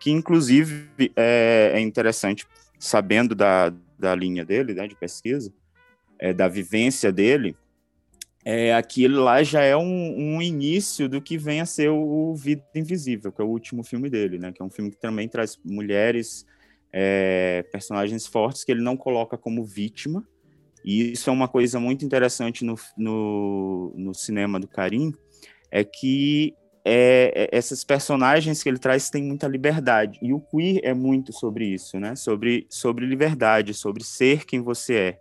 que 0.00 0.10
inclusive 0.10 0.88
é, 1.14 1.72
é 1.74 1.80
interessante, 1.80 2.46
sabendo 2.78 3.34
da, 3.34 3.72
da 3.98 4.14
linha 4.14 4.44
dele, 4.44 4.72
né, 4.72 4.88
de 4.88 4.96
pesquisa, 4.96 5.52
é, 6.18 6.32
da 6.32 6.48
vivência 6.48 7.12
dele, 7.12 7.54
é, 8.44 8.74
aquilo 8.74 9.22
lá 9.22 9.42
já 9.42 9.62
é 9.62 9.76
um, 9.76 10.36
um, 10.36 10.42
início 10.42 11.08
do 11.08 11.20
que 11.20 11.38
vem 11.38 11.60
a 11.60 11.66
ser 11.66 11.90
o, 11.90 12.34
Vida 12.34 12.64
Invisível, 12.74 13.30
que 13.30 13.40
é 13.40 13.44
o 13.44 13.48
último 13.48 13.84
filme 13.84 14.10
dele, 14.10 14.38
né? 14.38 14.52
Que 14.52 14.60
é 14.60 14.64
um 14.64 14.70
filme 14.70 14.90
que 14.90 14.96
também 14.96 15.28
traz 15.28 15.58
mulheres, 15.64 16.44
é, 16.92 17.64
personagens 17.72 18.26
fortes 18.26 18.64
que 18.64 18.72
ele 18.72 18.82
não 18.82 18.96
coloca 18.96 19.38
como 19.38 19.64
vítima. 19.64 20.26
E 20.84 21.12
isso 21.12 21.30
é 21.30 21.32
uma 21.32 21.48
coisa 21.48 21.78
muito 21.78 22.04
interessante 22.04 22.64
no, 22.64 22.74
no, 22.96 23.94
no 23.96 24.14
cinema 24.14 24.58
do 24.58 24.66
Karim, 24.66 25.12
é 25.70 25.84
que 25.84 26.54
é, 26.84 27.32
é, 27.52 27.56
essas 27.56 27.84
personagens 27.84 28.62
que 28.62 28.68
ele 28.68 28.78
traz 28.78 29.08
têm 29.08 29.22
muita 29.22 29.46
liberdade. 29.46 30.18
E 30.20 30.32
o 30.32 30.40
queer 30.40 30.80
é 30.82 30.92
muito 30.92 31.32
sobre 31.32 31.66
isso, 31.66 32.00
né? 32.00 32.16
Sobre, 32.16 32.66
sobre 32.68 33.06
liberdade, 33.06 33.72
sobre 33.72 34.02
ser 34.02 34.44
quem 34.44 34.60
você 34.60 34.94
é 34.94 35.18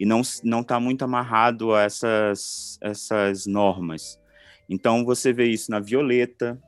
e 0.00 0.06
não 0.06 0.22
não 0.42 0.62
está 0.62 0.80
muito 0.80 1.04
amarrado 1.04 1.74
a 1.74 1.82
essas 1.82 2.78
essas 2.80 3.46
normas. 3.46 4.18
Então 4.66 5.04
você 5.04 5.30
vê 5.30 5.44
isso 5.44 5.70
na 5.70 5.78
Violeta, 5.78 6.58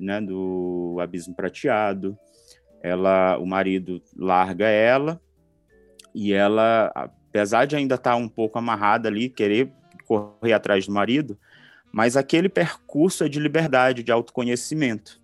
né, 0.00 0.20
do 0.22 0.96
Abismo 0.98 1.34
Prateado. 1.34 2.18
Ela, 2.82 3.38
o 3.38 3.46
marido 3.46 4.00
larga 4.16 4.66
ela 4.68 5.20
e 6.14 6.32
ela, 6.32 6.90
apesar 6.94 7.64
de 7.64 7.76
ainda 7.76 7.96
estar 7.96 8.12
tá 8.12 8.16
um 8.16 8.28
pouco 8.28 8.58
amarrada 8.58 9.08
ali, 9.08 9.28
querer 9.28 9.70
correr 10.06 10.52
atrás 10.52 10.86
do 10.86 10.92
marido, 10.92 11.38
mas 11.92 12.16
aquele 12.16 12.48
percurso 12.48 13.24
é 13.24 13.28
de 13.28 13.38
liberdade, 13.38 14.02
de 14.02 14.12
autoconhecimento. 14.12 15.20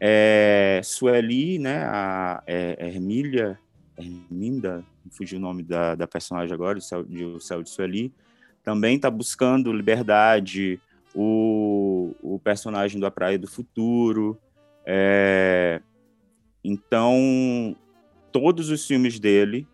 É, 0.00 0.80
Sueli, 0.84 1.58
né, 1.58 1.84
a 1.84 2.42
é, 2.46 2.76
Hermília, 2.86 3.58
Herminda, 3.96 4.84
fugiu 5.10 5.38
o 5.38 5.40
nome 5.40 5.62
da, 5.62 5.94
da 5.94 6.06
personagem 6.06 6.52
agora, 6.52 6.78
de 7.08 7.24
O 7.24 7.40
Céu 7.40 7.62
de 7.62 7.70
Sueli, 7.70 8.12
também 8.62 8.96
está 8.96 9.10
buscando 9.10 9.72
liberdade, 9.72 10.80
o, 11.14 12.14
o 12.20 12.38
personagem 12.38 13.00
da 13.00 13.10
Praia 13.10 13.38
do 13.38 13.46
Futuro. 13.46 14.38
É, 14.84 15.80
então, 16.68 17.76
todos 18.32 18.70
os 18.70 18.84
filmes 18.84 19.20
dele, 19.20 19.66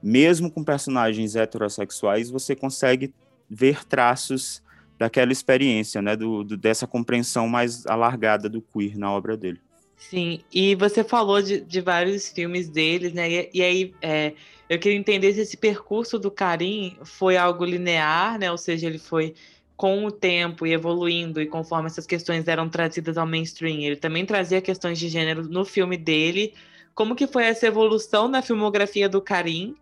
mesmo 0.00 0.48
com 0.48 0.62
personagens 0.62 1.34
heterossexuais, 1.34 2.30
você 2.30 2.54
consegue 2.54 3.12
ver 3.50 3.84
traços 3.84 4.62
daquela 4.96 5.32
experiência, 5.32 6.00
né, 6.00 6.14
do, 6.14 6.44
do, 6.44 6.56
dessa 6.56 6.86
compreensão 6.86 7.48
mais 7.48 7.84
alargada 7.86 8.48
do 8.48 8.62
queer 8.62 8.96
na 8.96 9.10
obra 9.10 9.36
dele. 9.36 9.60
Sim, 9.96 10.40
e 10.52 10.76
você 10.76 11.02
falou 11.02 11.42
de, 11.42 11.60
de 11.60 11.80
vários 11.80 12.28
filmes 12.28 12.68
deles, 12.68 13.12
né? 13.12 13.28
E, 13.30 13.50
e 13.54 13.62
aí 13.62 13.94
é, 14.00 14.34
eu 14.68 14.78
queria 14.78 14.98
entender 14.98 15.32
se 15.32 15.40
esse 15.40 15.56
percurso 15.56 16.18
do 16.18 16.30
Karim 16.30 16.96
foi 17.02 17.36
algo 17.36 17.64
linear, 17.64 18.38
né? 18.38 18.52
Ou 18.52 18.58
seja, 18.58 18.86
ele 18.86 18.98
foi 18.98 19.34
com 19.76 20.06
o 20.06 20.10
tempo 20.10 20.66
e 20.66 20.72
evoluindo, 20.72 21.40
e 21.40 21.46
conforme 21.46 21.86
essas 21.86 22.06
questões 22.06 22.48
eram 22.48 22.68
trazidas 22.68 23.18
ao 23.18 23.26
mainstream, 23.26 23.80
ele 23.80 23.96
também 23.96 24.24
trazia 24.24 24.60
questões 24.62 24.98
de 24.98 25.08
gênero 25.08 25.46
no 25.48 25.64
filme 25.64 25.96
dele. 25.96 26.54
Como 26.94 27.14
que 27.14 27.26
foi 27.26 27.44
essa 27.44 27.66
evolução 27.66 28.26
na 28.26 28.40
filmografia 28.40 29.08
do 29.08 29.20
Karim 29.20 29.76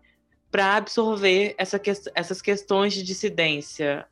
para 0.51 0.75
absorver 0.75 1.55
essa 1.57 1.79
que, 1.79 1.91
essas 2.13 2.41
questões 2.41 2.93
de 2.93 3.03
dissidência? 3.03 4.05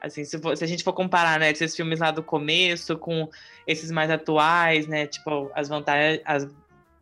Assim, 0.00 0.24
se, 0.24 0.38
for, 0.38 0.56
se, 0.56 0.62
a 0.62 0.68
gente 0.68 0.84
for 0.84 0.92
comparar, 0.92 1.40
né, 1.40 1.50
esses 1.50 1.74
filmes 1.74 1.98
lá 1.98 2.12
do 2.12 2.22
começo 2.22 2.96
com 2.96 3.28
esses 3.66 3.90
mais 3.90 4.10
atuais, 4.10 4.86
né, 4.86 5.06
tipo, 5.06 5.50
as 5.54 5.68
vantagens, 5.68 6.20
as 6.24 6.48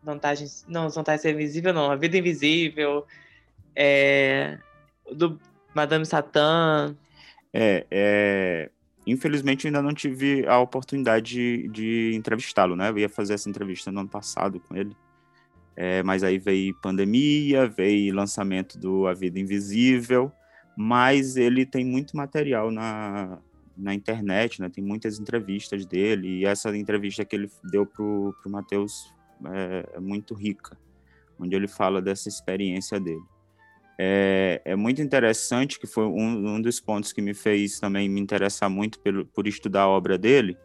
vantagens, 0.03 0.65
não, 0.67 0.87
as 0.87 0.95
vantagens 0.95 1.21
ser 1.21 1.35
invisível, 1.35 1.75
não, 1.75 1.91
a 1.91 1.97
vida 1.97 2.17
invisível, 2.17 3.05
é, 3.77 4.59
do 5.13 5.39
Madame 5.75 6.07
Satã. 6.07 6.97
É, 7.57 7.87
é, 7.89 8.71
infelizmente 9.07 9.67
ainda 9.69 9.81
não 9.81 9.95
tive 9.95 10.45
a 10.47 10.59
oportunidade 10.59 11.33
de, 11.33 11.69
de 11.69 12.13
entrevistá-lo, 12.15 12.75
né, 12.75 12.91
eu 12.91 12.99
ia 12.99 13.09
fazer 13.09 13.35
essa 13.35 13.49
entrevista 13.49 13.93
no 13.93 14.01
ano 14.01 14.09
passado 14.09 14.59
com 14.59 14.75
ele, 14.75 14.97
é, 15.77 16.03
mas 16.03 16.25
aí 16.25 16.37
veio 16.37 16.75
pandemia, 16.81 17.69
veio 17.69 18.13
lançamento 18.13 18.77
do 18.77 19.07
A 19.07 19.15
Vida 19.15 19.39
Invisível, 19.39 20.33
mas 20.77 21.37
ele 21.37 21.65
tem 21.65 21.85
muito 21.85 22.17
material 22.17 22.71
na, 22.71 23.39
na 23.77 23.95
internet, 23.95 24.61
né? 24.61 24.69
Tem 24.69 24.83
muitas 24.83 25.19
entrevistas 25.19 25.85
dele, 25.85 26.41
e 26.41 26.47
essa 26.47 26.77
entrevista 26.77 27.25
que 27.25 27.35
ele 27.37 27.51
deu 27.65 27.87
pro, 27.87 28.35
pro 28.41 28.51
Matheus 28.51 29.13
é, 29.47 29.89
é, 29.95 30.01
muito 30.01 30.35
rica, 30.35 30.77
onde 31.39 31.55
ele 31.55 31.69
fala 31.69 32.01
dessa 32.01 32.29
experiência 32.29 33.01
dele. 33.01 33.23
É, 33.99 34.61
é 34.65 34.77
muito 34.77 35.01
interessante, 35.01 35.79
que 35.79 35.87
foi 35.87 36.05
um, 36.05 36.55
um 36.55 36.61
dos 36.61 36.81
pontos 36.81 37.13
que 37.13 37.23
me 37.23 37.35
fez 37.35 37.79
também 37.79 38.09
me 38.09 38.21
interessar 38.21 38.69
muito 38.69 38.99
pelo, 39.01 39.25
por 39.27 39.47
estudar 39.47 39.83
a 39.83 39.89
obra 39.89 40.19
dele, 40.19 40.57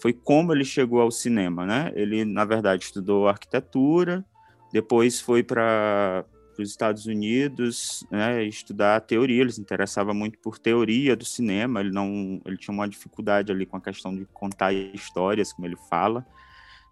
foi 0.00 0.12
como 0.12 0.52
ele 0.52 0.64
chegou 0.64 1.00
ao 1.00 1.10
cinema, 1.10 1.66
né? 1.66 1.92
Ele, 1.94 2.24
na 2.24 2.44
verdade, 2.44 2.84
estudou 2.84 3.28
arquitetura, 3.28 4.24
depois 4.72 5.20
foi 5.20 5.42
para 5.42 6.24
os 6.58 6.70
Estados 6.70 7.06
Unidos, 7.06 8.04
né, 8.10 8.44
estudar 8.44 9.00
teoria. 9.00 9.42
Ele 9.42 9.52
se 9.52 9.60
interessava 9.60 10.14
muito 10.14 10.38
por 10.38 10.58
teoria 10.58 11.16
do 11.16 11.24
cinema. 11.24 11.80
Ele 11.80 11.90
não, 11.90 12.40
ele 12.44 12.56
tinha 12.56 12.72
uma 12.72 12.88
dificuldade 12.88 13.50
ali 13.50 13.66
com 13.66 13.76
a 13.76 13.80
questão 13.80 14.14
de 14.14 14.24
contar 14.26 14.72
histórias, 14.72 15.52
como 15.52 15.66
ele 15.66 15.76
fala. 15.88 16.24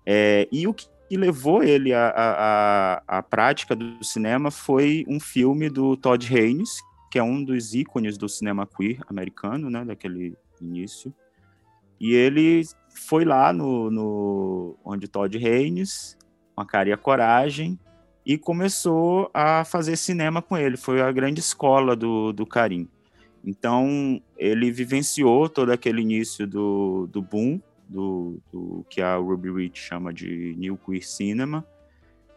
É, 0.04 0.48
e 0.50 0.66
o 0.66 0.74
que 0.74 0.86
levou 1.16 1.62
ele 1.62 1.92
à, 1.94 3.24
prática 3.30 3.74
do 3.74 4.04
cinema 4.04 4.50
foi 4.50 5.04
um 5.08 5.18
filme 5.18 5.70
do 5.70 5.96
Todd 5.96 6.34
Haynes, 6.34 6.80
que 7.10 7.18
é 7.18 7.22
um 7.22 7.42
dos 7.42 7.74
ícones 7.74 8.18
do 8.18 8.28
cinema 8.28 8.66
queer 8.66 9.00
americano, 9.08 9.70
né, 9.70 9.84
daquele 9.84 10.36
início. 10.60 11.12
E 11.98 12.14
ele 12.14 12.62
foi 12.94 13.24
lá 13.24 13.52
no, 13.52 13.90
no 13.90 14.76
onde 14.84 15.08
Todd 15.08 15.36
Haynes, 15.36 16.16
com 16.54 16.60
a 16.60 16.66
cara 16.66 16.90
e 16.90 16.92
a 16.92 16.98
coragem, 16.98 17.78
e 18.24 18.36
começou 18.36 19.30
a 19.32 19.64
fazer 19.64 19.96
cinema 19.96 20.42
com 20.42 20.56
ele. 20.56 20.76
Foi 20.76 21.00
a 21.00 21.10
grande 21.10 21.40
escola 21.40 21.96
do, 21.96 22.32
do 22.32 22.44
Karim. 22.44 22.86
Então, 23.42 24.20
ele 24.36 24.70
vivenciou 24.70 25.48
todo 25.48 25.72
aquele 25.72 26.02
início 26.02 26.46
do, 26.46 27.08
do 27.10 27.22
boom, 27.22 27.58
do, 27.88 28.38
do 28.52 28.84
que 28.88 29.00
a 29.00 29.16
Ruby 29.16 29.50
Rich 29.50 29.80
chama 29.80 30.12
de 30.12 30.54
New 30.56 30.76
Queer 30.76 31.06
Cinema. 31.06 31.66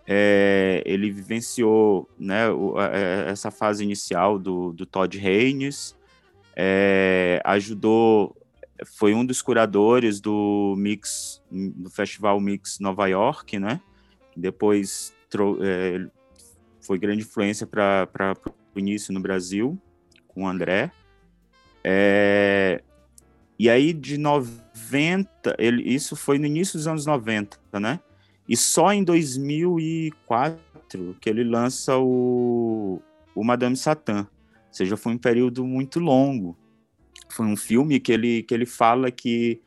É, 0.08 0.82
ele 0.86 1.12
vivenciou 1.12 2.10
né, 2.18 2.50
o, 2.50 2.78
a, 2.78 2.88
essa 3.30 3.52
fase 3.52 3.84
inicial 3.84 4.40
do, 4.40 4.74
do 4.74 4.86
Todd 4.86 5.18
Haynes, 5.20 5.96
é, 6.56 7.42
ajudou 7.46 8.36
foi 8.86 9.14
um 9.14 9.26
dos 9.26 9.42
curadores 9.42 10.20
do 10.20 10.74
Mix, 10.78 11.42
do 11.52 11.90
Festival 11.90 12.40
Mix 12.40 12.80
Nova 12.80 13.08
York, 13.08 13.60
né? 13.60 13.80
Depois 14.36 15.14
é, 15.62 16.08
foi 16.82 16.98
grande 16.98 17.22
influência 17.22 17.68
para 17.68 18.36
o 18.74 18.80
início 18.80 19.14
no 19.14 19.20
Brasil, 19.20 19.80
com 20.28 20.44
o 20.44 20.48
André. 20.48 20.92
É, 21.84 22.84
e 23.62 23.70
aí, 23.70 23.94
de 23.94 24.18
90, 24.18 25.56
ele, 25.60 25.84
isso 25.84 26.16
foi 26.16 26.40
no 26.40 26.48
início 26.48 26.80
dos 26.80 26.88
anos 26.88 27.06
90, 27.06 27.60
né? 27.80 28.00
E 28.50 28.58
só 28.58 28.92
em 28.92 29.04
2004 29.04 31.16
que 31.22 31.30
ele 31.30 31.44
lança 31.44 31.96
o, 31.96 33.00
o 33.36 33.44
Madame 33.44 33.78
Satã. 33.78 34.22
Ou 34.22 34.74
seja, 34.74 34.98
foi 34.98 35.14
um 35.14 35.18
período 35.20 35.64
muito 35.64 36.00
longo. 36.00 36.58
Foi 37.30 37.46
um 37.46 37.56
filme 37.56 38.00
que 38.00 38.12
ele, 38.12 38.42
que 38.42 38.52
ele 38.52 38.66
fala 38.66 39.12
que, 39.12 39.62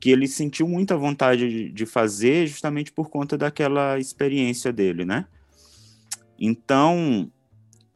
que 0.00 0.10
ele 0.10 0.26
sentiu 0.26 0.66
muita 0.66 0.96
vontade 0.96 1.50
de, 1.50 1.70
de 1.70 1.84
fazer 1.84 2.46
justamente 2.46 2.90
por 2.90 3.10
conta 3.10 3.36
daquela 3.36 3.98
experiência 3.98 4.72
dele, 4.72 5.04
né? 5.04 5.26
Então, 6.38 7.30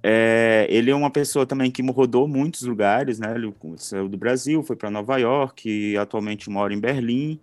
é, 0.07 0.67
ele 0.69 0.91
é 0.91 0.95
uma 0.95 1.09
pessoa 1.09 1.47
também 1.47 1.71
que 1.71 1.81
rodou 1.91 2.29
muitos 2.29 2.61
lugares, 2.61 3.19
né? 3.19 3.35
Ele 3.35 3.51
saiu 3.79 4.07
do 4.07 4.19
Brasil, 4.19 4.63
foi 4.63 4.77
para 4.77 4.91
Nova 4.91 5.17
York, 5.17 5.97
atualmente 5.97 6.51
mora 6.51 6.75
em 6.75 6.79
Berlim. 6.79 7.41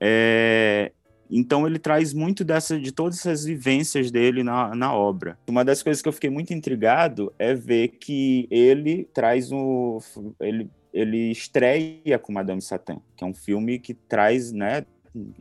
É, 0.00 0.90
então 1.30 1.64
ele 1.64 1.78
traz 1.78 2.12
muito 2.12 2.42
dessa, 2.42 2.76
de 2.76 2.90
todas 2.90 3.20
essas 3.20 3.44
vivências 3.44 4.10
dele 4.10 4.42
na, 4.42 4.74
na 4.74 4.92
obra. 4.92 5.38
Uma 5.46 5.64
das 5.64 5.80
coisas 5.80 6.02
que 6.02 6.08
eu 6.08 6.12
fiquei 6.12 6.28
muito 6.28 6.52
intrigado 6.52 7.32
é 7.38 7.54
ver 7.54 7.86
que 7.86 8.48
ele 8.50 9.08
traz 9.14 9.52
um, 9.52 9.98
ele, 10.40 10.68
ele 10.92 11.30
estreia 11.30 12.18
com 12.20 12.32
Madame 12.32 12.60
Satã, 12.60 12.96
que 13.16 13.22
é 13.22 13.26
um 13.28 13.32
filme 13.32 13.78
que 13.78 13.94
traz, 13.94 14.50
né, 14.50 14.84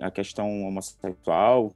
a 0.01 0.11
questão 0.11 0.63
homossexual 0.63 1.73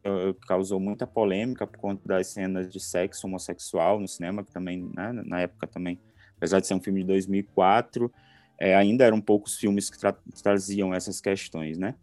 causou 0.48 0.80
muita 0.80 1.08
polêmica 1.08 1.66
por 1.66 1.78
conta 1.78 2.02
das 2.06 2.28
cenas 2.28 2.70
de 2.70 2.80
sexo 2.80 3.26
homossexual 3.28 4.00
no 4.00 4.08
cinema, 4.08 4.44
que 4.44 4.52
também, 4.52 4.90
né, 4.94 5.14
na 5.26 5.42
época 5.42 5.66
também, 5.68 6.00
apesar 6.36 6.60
de 6.60 6.68
ser 6.68 6.74
um 6.74 6.82
filme 6.82 7.02
de 7.02 7.08
2004, 7.08 8.12
é, 8.60 8.76
ainda 8.76 9.06
eram 9.06 9.22
poucos 9.22 9.56
filmes 9.58 9.90
que 9.90 9.98
tra 9.98 10.14
traziam 10.42 10.94
essas 10.94 11.20
questões, 11.22 11.78
né? 11.78 11.96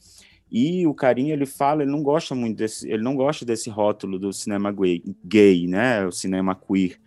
E 0.50 0.86
o 0.86 0.92
Carinho, 0.92 1.32
ele 1.32 1.46
fala, 1.46 1.82
ele 1.82 1.90
não 1.90 2.02
gosta 2.02 2.34
muito 2.34 2.58
desse, 2.58 2.86
ele 2.90 3.02
não 3.02 3.16
gosta 3.16 3.42
desse 3.42 3.70
rótulo 3.70 4.18
do 4.18 4.32
cinema 4.34 4.70
gay, 4.70 5.02
gay 5.24 5.66
né, 5.66 6.06
o 6.06 6.12
cinema 6.12 6.54
queer. 6.54 6.98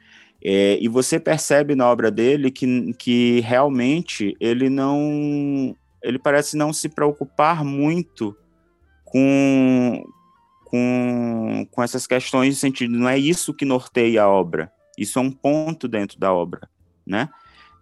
É, 0.43 0.77
e 0.81 0.87
você 0.87 1.19
percebe 1.19 1.75
na 1.75 1.89
obra 1.89 2.09
dele 2.09 2.49
que, 2.49 2.93
que 2.93 3.39
realmente 3.41 4.35
ele 4.39 4.67
não, 4.69 5.75
ele 6.03 6.17
parece 6.17 6.57
não 6.57 6.73
se 6.73 6.89
preocupar 6.89 7.63
muito 7.63 8.35
com, 9.15 10.03
com, 10.65 11.67
com 11.71 11.81
essas 11.81 12.05
questões 12.05 12.55
de 12.55 12.59
sentido. 12.59 12.97
Não 12.97 13.07
é 13.07 13.17
isso 13.17 13.53
que 13.53 13.63
norteia 13.63 14.23
a 14.23 14.29
obra. 14.29 14.69
Isso 14.97 15.17
é 15.17 15.21
um 15.21 15.31
ponto 15.31 15.87
dentro 15.87 16.19
da 16.19 16.33
obra, 16.33 16.67
né? 17.07 17.29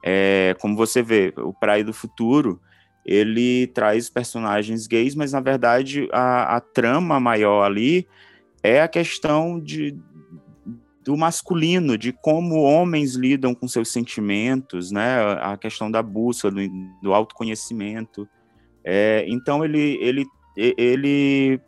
É, 0.06 0.56
como 0.60 0.76
você 0.76 1.02
vê, 1.02 1.34
o 1.38 1.52
Praia 1.52 1.84
do 1.84 1.92
Futuro, 1.92 2.62
ele 3.04 3.66
traz 3.68 4.12
personagens 4.12 4.86
gays, 4.86 5.16
mas 5.16 5.32
na 5.32 5.40
verdade 5.40 6.08
a, 6.12 6.58
a 6.58 6.62
trama 6.62 7.20
maior 7.20 7.64
ali 7.64 8.08
é 8.62 8.82
a 8.82 8.88
questão 8.88 9.60
de, 9.60 9.98
do 11.04 11.18
masculino, 11.18 11.98
de 11.98 12.12
como 12.12 12.62
homens 12.62 13.16
lidam 13.16 13.56
com 13.56 13.68
seus 13.68 13.92
sentimentos, 13.92 14.92
né? 14.92 15.18
A 15.42 15.58
questão 15.58 15.90
da 15.90 16.04
busca, 16.04 16.52
do, 16.52 16.60
do 17.02 17.12
autoconhecimento. 17.12 18.30
É, 18.84 19.26
então 19.28 19.66
ele, 19.66 19.98
ele 20.00 20.28
ele, 20.56 21.60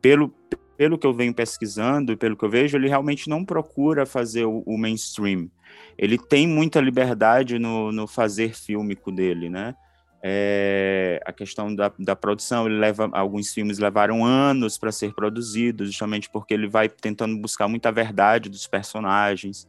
pelo, 0.00 0.28
pelo 0.76 0.98
que 0.98 1.06
eu 1.06 1.12
venho 1.12 1.34
pesquisando, 1.34 2.16
pelo 2.16 2.36
que 2.36 2.44
eu 2.44 2.50
vejo, 2.50 2.76
ele 2.76 2.88
realmente 2.88 3.28
não 3.28 3.44
procura 3.44 4.06
fazer 4.06 4.44
o, 4.44 4.62
o 4.64 4.78
mainstream. 4.78 5.50
Ele 5.98 6.16
tem 6.16 6.46
muita 6.46 6.80
liberdade 6.80 7.58
no, 7.58 7.92
no 7.92 8.06
fazer 8.06 8.54
fílmico 8.54 9.12
dele, 9.12 9.50
né? 9.50 9.74
É, 10.22 11.18
a 11.24 11.32
questão 11.32 11.74
da, 11.74 11.90
da 11.98 12.14
produção, 12.14 12.66
ele 12.66 12.78
leva 12.78 13.08
alguns 13.12 13.54
filmes 13.54 13.78
levaram 13.78 14.24
anos 14.24 14.76
para 14.76 14.92
ser 14.92 15.14
produzidos, 15.14 15.88
justamente 15.88 16.28
porque 16.28 16.52
ele 16.52 16.68
vai 16.68 16.88
tentando 16.88 17.36
buscar 17.38 17.68
muita 17.68 17.90
verdade 17.90 18.50
dos 18.50 18.66
personagens. 18.66 19.66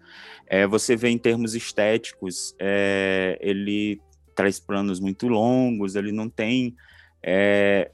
É, 0.48 0.68
você 0.68 0.96
vê 0.96 1.10
em 1.10 1.18
termos 1.18 1.56
estéticos, 1.56 2.54
é, 2.60 3.38
ele 3.42 4.02
traz 4.36 4.60
planos 4.60 5.00
muito 5.00 5.28
longos, 5.28 5.96
ele 5.96 6.12
não 6.12 6.30
tem 6.30 6.76
é, 7.24 7.92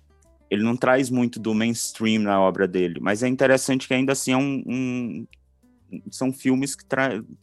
ele 0.49 0.63
não 0.63 0.75
traz 0.75 1.10
muito 1.10 1.39
do 1.39 1.53
mainstream 1.53 2.21
na 2.21 2.39
obra 2.39 2.67
dele, 2.67 2.99
mas 3.01 3.23
é 3.23 3.27
interessante 3.27 3.88
que 3.88 3.93
ainda 3.93 4.13
assim 4.13 4.31
é 4.31 4.38
um, 4.38 4.63
um 4.65 5.27
são 6.12 6.33
filmes 6.33 6.75
que, 6.75 6.86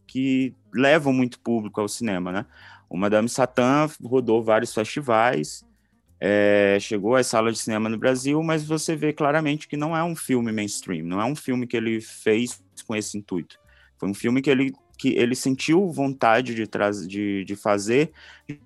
que 0.07 0.55
levam 0.73 1.13
muito 1.13 1.41
público 1.41 1.81
ao 1.81 1.89
cinema, 1.89 2.31
né? 2.31 2.47
O 2.89 2.97
Madame 2.97 3.29
Satã 3.29 3.89
rodou 4.03 4.43
vários 4.43 4.75
festivais, 4.75 5.65
é, 6.21 6.79
chegou 6.81 7.17
às 7.17 7.27
salas 7.27 7.55
de 7.55 7.61
cinema 7.61 7.89
no 7.89 7.99
Brasil, 7.99 8.43
mas 8.43 8.65
você 8.65 8.95
vê 8.95 9.13
claramente 9.13 9.67
que 9.67 9.77
não 9.77 9.97
é 9.97 10.05
um 10.05 10.15
filme 10.15 10.53
mainstream, 10.53 11.05
não 11.05 11.21
é 11.21 11.25
um 11.25 11.35
filme 11.35 11.67
que 11.67 11.77
ele 11.77 12.01
fez 12.01 12.63
com 12.87 12.95
esse 12.95 13.19
intuito. 13.19 13.59
Foi 13.99 14.09
um 14.09 14.15
filme 14.15 14.41
que 14.43 14.51
ele, 14.51 14.73
que 14.97 15.11
ele 15.17 15.35
sentiu 15.35 15.91
vontade 15.91 16.55
de, 16.55 16.69
de, 17.09 17.45
de 17.45 17.57
fazer, 17.57 18.13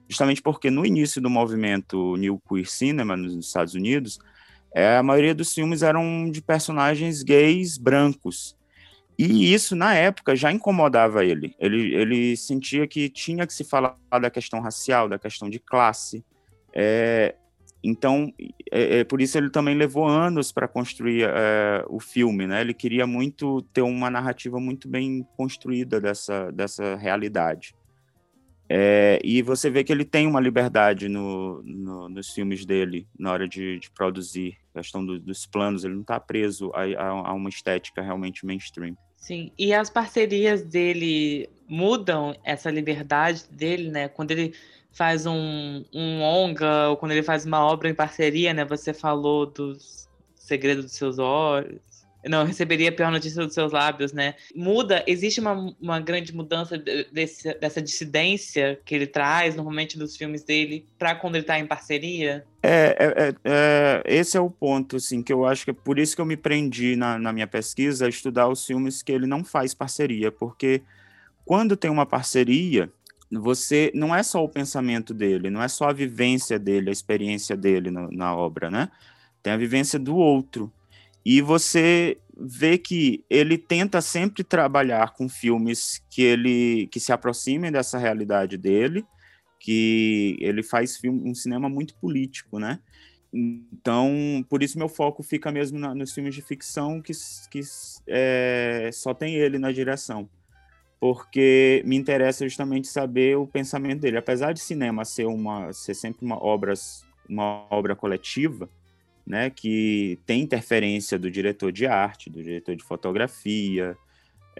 justamente 0.08 0.42
porque 0.42 0.70
no 0.70 0.84
início 0.84 1.20
do 1.20 1.30
movimento 1.30 2.16
New 2.16 2.40
Queer 2.48 2.68
Cinema 2.70 3.16
nos 3.16 3.34
Estados 3.34 3.74
Unidos, 3.74 4.18
é, 4.74 4.96
a 4.96 5.02
maioria 5.02 5.34
dos 5.34 5.52
filmes 5.52 5.82
eram 5.82 6.30
de 6.30 6.42
personagens 6.42 7.22
gays 7.22 7.78
brancos. 7.78 8.56
E 9.18 9.52
isso, 9.52 9.74
na 9.74 9.94
época, 9.94 10.36
já 10.36 10.52
incomodava 10.52 11.24
ele. 11.24 11.52
Ele, 11.58 11.92
ele 11.92 12.36
sentia 12.36 12.86
que 12.86 13.08
tinha 13.08 13.44
que 13.48 13.52
se 13.52 13.64
falar 13.64 13.96
da 14.20 14.30
questão 14.30 14.60
racial, 14.60 15.08
da 15.08 15.18
questão 15.18 15.50
de 15.50 15.58
classe. 15.58 16.24
É, 16.72 17.34
então, 17.82 18.32
é, 18.72 19.00
é, 19.00 19.04
por 19.04 19.20
isso 19.20 19.36
ele 19.38 19.50
também 19.50 19.74
levou 19.74 20.06
anos 20.06 20.52
para 20.52 20.68
construir 20.68 21.22
é, 21.24 21.84
o 21.88 22.00
filme, 22.00 22.46
né? 22.46 22.60
Ele 22.60 22.74
queria 22.74 23.06
muito 23.06 23.62
ter 23.72 23.82
uma 23.82 24.10
narrativa 24.10 24.58
muito 24.58 24.88
bem 24.88 25.26
construída 25.36 26.00
dessa, 26.00 26.50
dessa 26.50 26.96
realidade. 26.96 27.74
É, 28.70 29.18
e 29.24 29.40
você 29.40 29.70
vê 29.70 29.82
que 29.82 29.90
ele 29.90 30.04
tem 30.04 30.26
uma 30.26 30.40
liberdade 30.40 31.08
no, 31.08 31.62
no, 31.62 32.08
nos 32.08 32.28
filmes 32.30 32.66
dele 32.66 33.08
na 33.18 33.32
hora 33.32 33.48
de, 33.48 33.78
de 33.78 33.90
produzir, 33.90 34.58
a 34.74 34.80
questão 34.80 35.04
do, 35.04 35.18
dos 35.18 35.46
planos, 35.46 35.84
ele 35.84 35.94
não 35.94 36.02
está 36.02 36.20
preso 36.20 36.70
a, 36.74 36.82
a, 36.82 37.08
a, 37.08 37.32
uma 37.32 37.48
estética 37.48 38.02
realmente 38.02 38.44
mainstream. 38.44 38.94
Sim, 39.16 39.50
e 39.58 39.72
as 39.72 39.88
parcerias 39.88 40.62
dele 40.62 41.48
mudam 41.66 42.34
essa 42.44 42.70
liberdade 42.70 43.44
dele, 43.50 43.90
né? 43.90 44.06
Quando 44.08 44.30
ele 44.30 44.54
faz 44.98 45.26
um, 45.26 45.84
um 45.94 46.20
onga 46.20 46.88
ou 46.88 46.96
quando 46.96 47.12
ele 47.12 47.22
faz 47.22 47.46
uma 47.46 47.64
obra 47.64 47.88
em 47.88 47.94
parceria, 47.94 48.52
né? 48.52 48.64
Você 48.64 48.92
falou 48.92 49.46
dos 49.46 50.08
segredos 50.34 50.84
dos 50.84 50.94
seus 50.94 51.20
olhos. 51.20 51.80
Não, 52.26 52.44
receberia 52.44 52.88
a 52.88 52.92
pior 52.92 53.12
notícia 53.12 53.44
dos 53.44 53.54
seus 53.54 53.70
lábios, 53.70 54.12
né? 54.12 54.34
Muda, 54.56 55.04
existe 55.06 55.38
uma, 55.38 55.72
uma 55.80 56.00
grande 56.00 56.34
mudança 56.34 56.76
desse, 57.12 57.54
dessa 57.60 57.80
dissidência 57.80 58.78
que 58.84 58.92
ele 58.92 59.06
traz 59.06 59.54
normalmente 59.54 59.96
dos 59.96 60.16
filmes 60.16 60.42
dele 60.42 60.84
para 60.98 61.14
quando 61.14 61.36
ele 61.36 61.44
está 61.44 61.56
em 61.60 61.66
parceria? 61.66 62.44
É, 62.60 62.96
é, 62.98 63.28
é, 63.28 63.34
é, 63.44 64.02
esse 64.04 64.36
é 64.36 64.40
o 64.40 64.50
ponto, 64.50 64.96
assim, 64.96 65.22
que 65.22 65.32
eu 65.32 65.46
acho 65.46 65.64
que 65.64 65.70
é 65.70 65.74
por 65.74 65.96
isso 65.96 66.16
que 66.16 66.20
eu 66.20 66.26
me 66.26 66.36
prendi 66.36 66.96
na, 66.96 67.20
na 67.20 67.32
minha 67.32 67.46
pesquisa 67.46 68.06
a 68.06 68.08
estudar 68.08 68.48
os 68.48 68.66
filmes 68.66 69.00
que 69.00 69.12
ele 69.12 69.28
não 69.28 69.44
faz 69.44 69.72
parceria, 69.72 70.32
porque 70.32 70.82
quando 71.44 71.76
tem 71.78 71.90
uma 71.90 72.04
parceria, 72.04 72.92
você 73.30 73.90
não 73.94 74.14
é 74.14 74.22
só 74.22 74.42
o 74.42 74.48
pensamento 74.48 75.12
dele, 75.12 75.50
não 75.50 75.62
é 75.62 75.68
só 75.68 75.88
a 75.88 75.92
vivência 75.92 76.58
dele, 76.58 76.88
a 76.88 76.92
experiência 76.92 77.56
dele 77.56 77.90
no, 77.90 78.10
na 78.10 78.34
obra, 78.34 78.70
né? 78.70 78.90
Tem 79.42 79.52
a 79.52 79.56
vivência 79.56 79.98
do 79.98 80.16
outro. 80.16 80.72
E 81.24 81.42
você 81.42 82.18
vê 82.36 82.78
que 82.78 83.24
ele 83.28 83.58
tenta 83.58 84.00
sempre 84.00 84.44
trabalhar 84.44 85.12
com 85.12 85.28
filmes 85.28 86.02
que 86.08 86.22
ele 86.22 86.88
que 86.90 87.00
se 87.00 87.12
aproximem 87.12 87.70
dessa 87.70 87.98
realidade 87.98 88.56
dele, 88.56 89.04
que 89.60 90.36
ele 90.40 90.62
faz 90.62 90.96
filme, 90.96 91.28
um 91.28 91.34
cinema 91.34 91.68
muito 91.68 91.94
político, 91.96 92.58
né? 92.58 92.78
Então, 93.32 94.44
por 94.48 94.62
isso 94.62 94.78
meu 94.78 94.88
foco 94.88 95.22
fica 95.22 95.52
mesmo 95.52 95.78
na, 95.78 95.94
nos 95.94 96.12
filmes 96.12 96.34
de 96.34 96.40
ficção 96.40 97.02
que, 97.02 97.12
que 97.50 97.60
é, 98.06 98.88
só 98.92 99.12
tem 99.12 99.34
ele 99.34 99.58
na 99.58 99.70
direção. 99.70 100.28
Porque 101.00 101.82
me 101.84 101.96
interessa 101.96 102.44
justamente 102.48 102.88
saber 102.88 103.36
o 103.36 103.46
pensamento 103.46 104.00
dele. 104.00 104.18
Apesar 104.18 104.52
de 104.52 104.60
cinema 104.60 105.04
ser, 105.04 105.26
uma, 105.26 105.72
ser 105.72 105.94
sempre 105.94 106.24
uma 106.24 106.42
obra, 106.42 106.74
uma 107.28 107.66
obra 107.70 107.94
coletiva, 107.94 108.68
né, 109.26 109.50
que 109.50 110.18
tem 110.26 110.42
interferência 110.42 111.18
do 111.18 111.30
diretor 111.30 111.70
de 111.70 111.86
arte, 111.86 112.30
do 112.30 112.42
diretor 112.42 112.74
de 112.74 112.82
fotografia, 112.82 113.96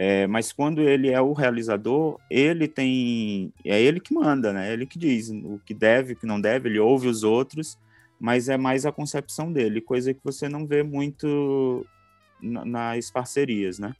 É, 0.00 0.28
mas 0.28 0.52
quando 0.52 0.80
ele 0.80 1.10
é 1.10 1.20
o 1.20 1.32
realizador, 1.32 2.20
ele 2.30 2.68
tem. 2.68 3.52
É 3.64 3.82
ele 3.82 3.98
que 3.98 4.14
manda, 4.14 4.52
né? 4.52 4.72
Ele 4.72 4.86
que 4.86 4.96
diz 4.96 5.28
o 5.30 5.60
que 5.66 5.74
deve, 5.74 6.12
o 6.12 6.16
que 6.16 6.24
não 6.24 6.40
deve, 6.40 6.68
ele 6.68 6.78
ouve 6.78 7.08
os 7.08 7.24
outros, 7.24 7.76
mas 8.20 8.48
é 8.48 8.56
mais 8.56 8.86
a 8.86 8.92
concepção 8.92 9.52
dele, 9.52 9.80
coisa 9.80 10.14
que 10.14 10.20
você 10.22 10.48
não 10.48 10.64
vê 10.68 10.84
muito 10.84 11.84
nas 12.40 13.10
parcerias, 13.10 13.80
né? 13.80 13.92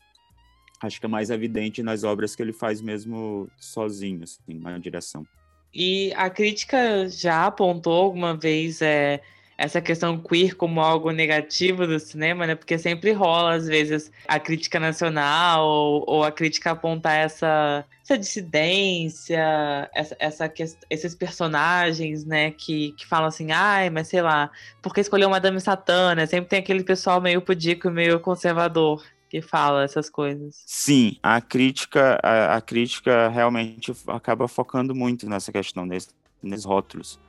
Acho 0.80 1.00
que 1.00 1.06
é 1.06 1.08
mais 1.08 1.30
evidente 1.30 1.82
nas 1.82 2.04
obras 2.04 2.36
que 2.36 2.42
ele 2.42 2.52
faz 2.52 2.80
mesmo 2.80 3.50
sozinho, 3.58 4.22
assim, 4.22 4.58
na 4.60 4.78
direção. 4.78 5.26
E 5.74 6.12
a 6.16 6.30
crítica 6.30 7.08
já 7.08 7.46
apontou 7.46 7.92
alguma 7.92 8.36
vez 8.36 8.80
é, 8.80 9.20
essa 9.58 9.80
questão 9.80 10.16
queer 10.16 10.54
como 10.54 10.80
algo 10.80 11.10
negativo 11.10 11.84
do 11.84 11.98
cinema, 11.98 12.46
né? 12.46 12.54
Porque 12.54 12.78
sempre 12.78 13.10
rola, 13.10 13.54
às 13.54 13.66
vezes, 13.66 14.10
a 14.28 14.38
crítica 14.38 14.78
nacional 14.78 15.66
ou, 15.66 16.04
ou 16.06 16.24
a 16.24 16.30
crítica 16.30 16.70
apontar 16.70 17.16
essa, 17.18 17.84
essa 18.02 18.16
dissidência, 18.16 19.90
essa, 19.92 20.16
essa, 20.20 20.52
esses 20.88 21.14
personagens, 21.14 22.24
né? 22.24 22.52
Que, 22.52 22.92
que 22.92 23.04
falam 23.04 23.26
assim, 23.26 23.50
ai, 23.50 23.90
mas 23.90 24.06
sei 24.06 24.22
lá, 24.22 24.48
por 24.80 24.94
que 24.94 25.00
escolheu 25.00 25.28
Madame 25.28 25.60
Satã, 25.60 26.14
né? 26.14 26.24
Sempre 26.24 26.48
tem 26.48 26.60
aquele 26.60 26.84
pessoal 26.84 27.20
meio 27.20 27.42
pudico, 27.42 27.90
meio 27.90 28.20
conservador 28.20 29.02
que 29.28 29.42
fala 29.42 29.84
essas 29.84 30.08
coisas. 30.08 30.62
Sim, 30.66 31.16
a 31.22 31.40
crítica, 31.40 32.18
a, 32.22 32.56
a 32.56 32.60
crítica 32.60 33.28
realmente 33.28 33.92
acaba 34.06 34.48
focando 34.48 34.94
muito 34.94 35.28
nessa 35.28 35.52
questão, 35.52 35.84
nesses, 35.84 36.14
nesses 36.42 36.64
rótulos. 36.64 37.20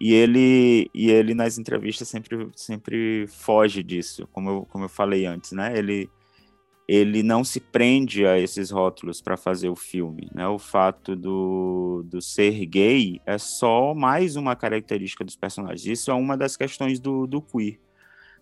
E 0.00 0.14
ele, 0.14 0.88
e 0.94 1.10
ele 1.10 1.34
nas 1.34 1.58
entrevistas 1.58 2.08
sempre, 2.08 2.48
sempre 2.54 3.26
foge 3.26 3.82
disso, 3.82 4.28
como 4.32 4.50
eu, 4.50 4.66
como 4.70 4.84
eu 4.84 4.88
falei 4.88 5.26
antes, 5.26 5.50
né? 5.50 5.76
Ele, 5.76 6.08
ele 6.86 7.22
não 7.22 7.42
se 7.42 7.58
prende 7.58 8.24
a 8.24 8.38
esses 8.38 8.70
rótulos 8.70 9.20
para 9.20 9.36
fazer 9.36 9.68
o 9.68 9.74
filme, 9.74 10.30
né? 10.32 10.46
O 10.46 10.58
fato 10.58 11.16
do, 11.16 12.04
do 12.06 12.22
ser 12.22 12.64
gay 12.66 13.20
é 13.26 13.38
só 13.38 13.92
mais 13.92 14.36
uma 14.36 14.54
característica 14.54 15.24
dos 15.24 15.34
personagens. 15.34 15.84
Isso 15.84 16.12
é 16.12 16.14
uma 16.14 16.36
das 16.36 16.56
questões 16.56 17.00
do, 17.00 17.26
do 17.26 17.42
queer, 17.42 17.80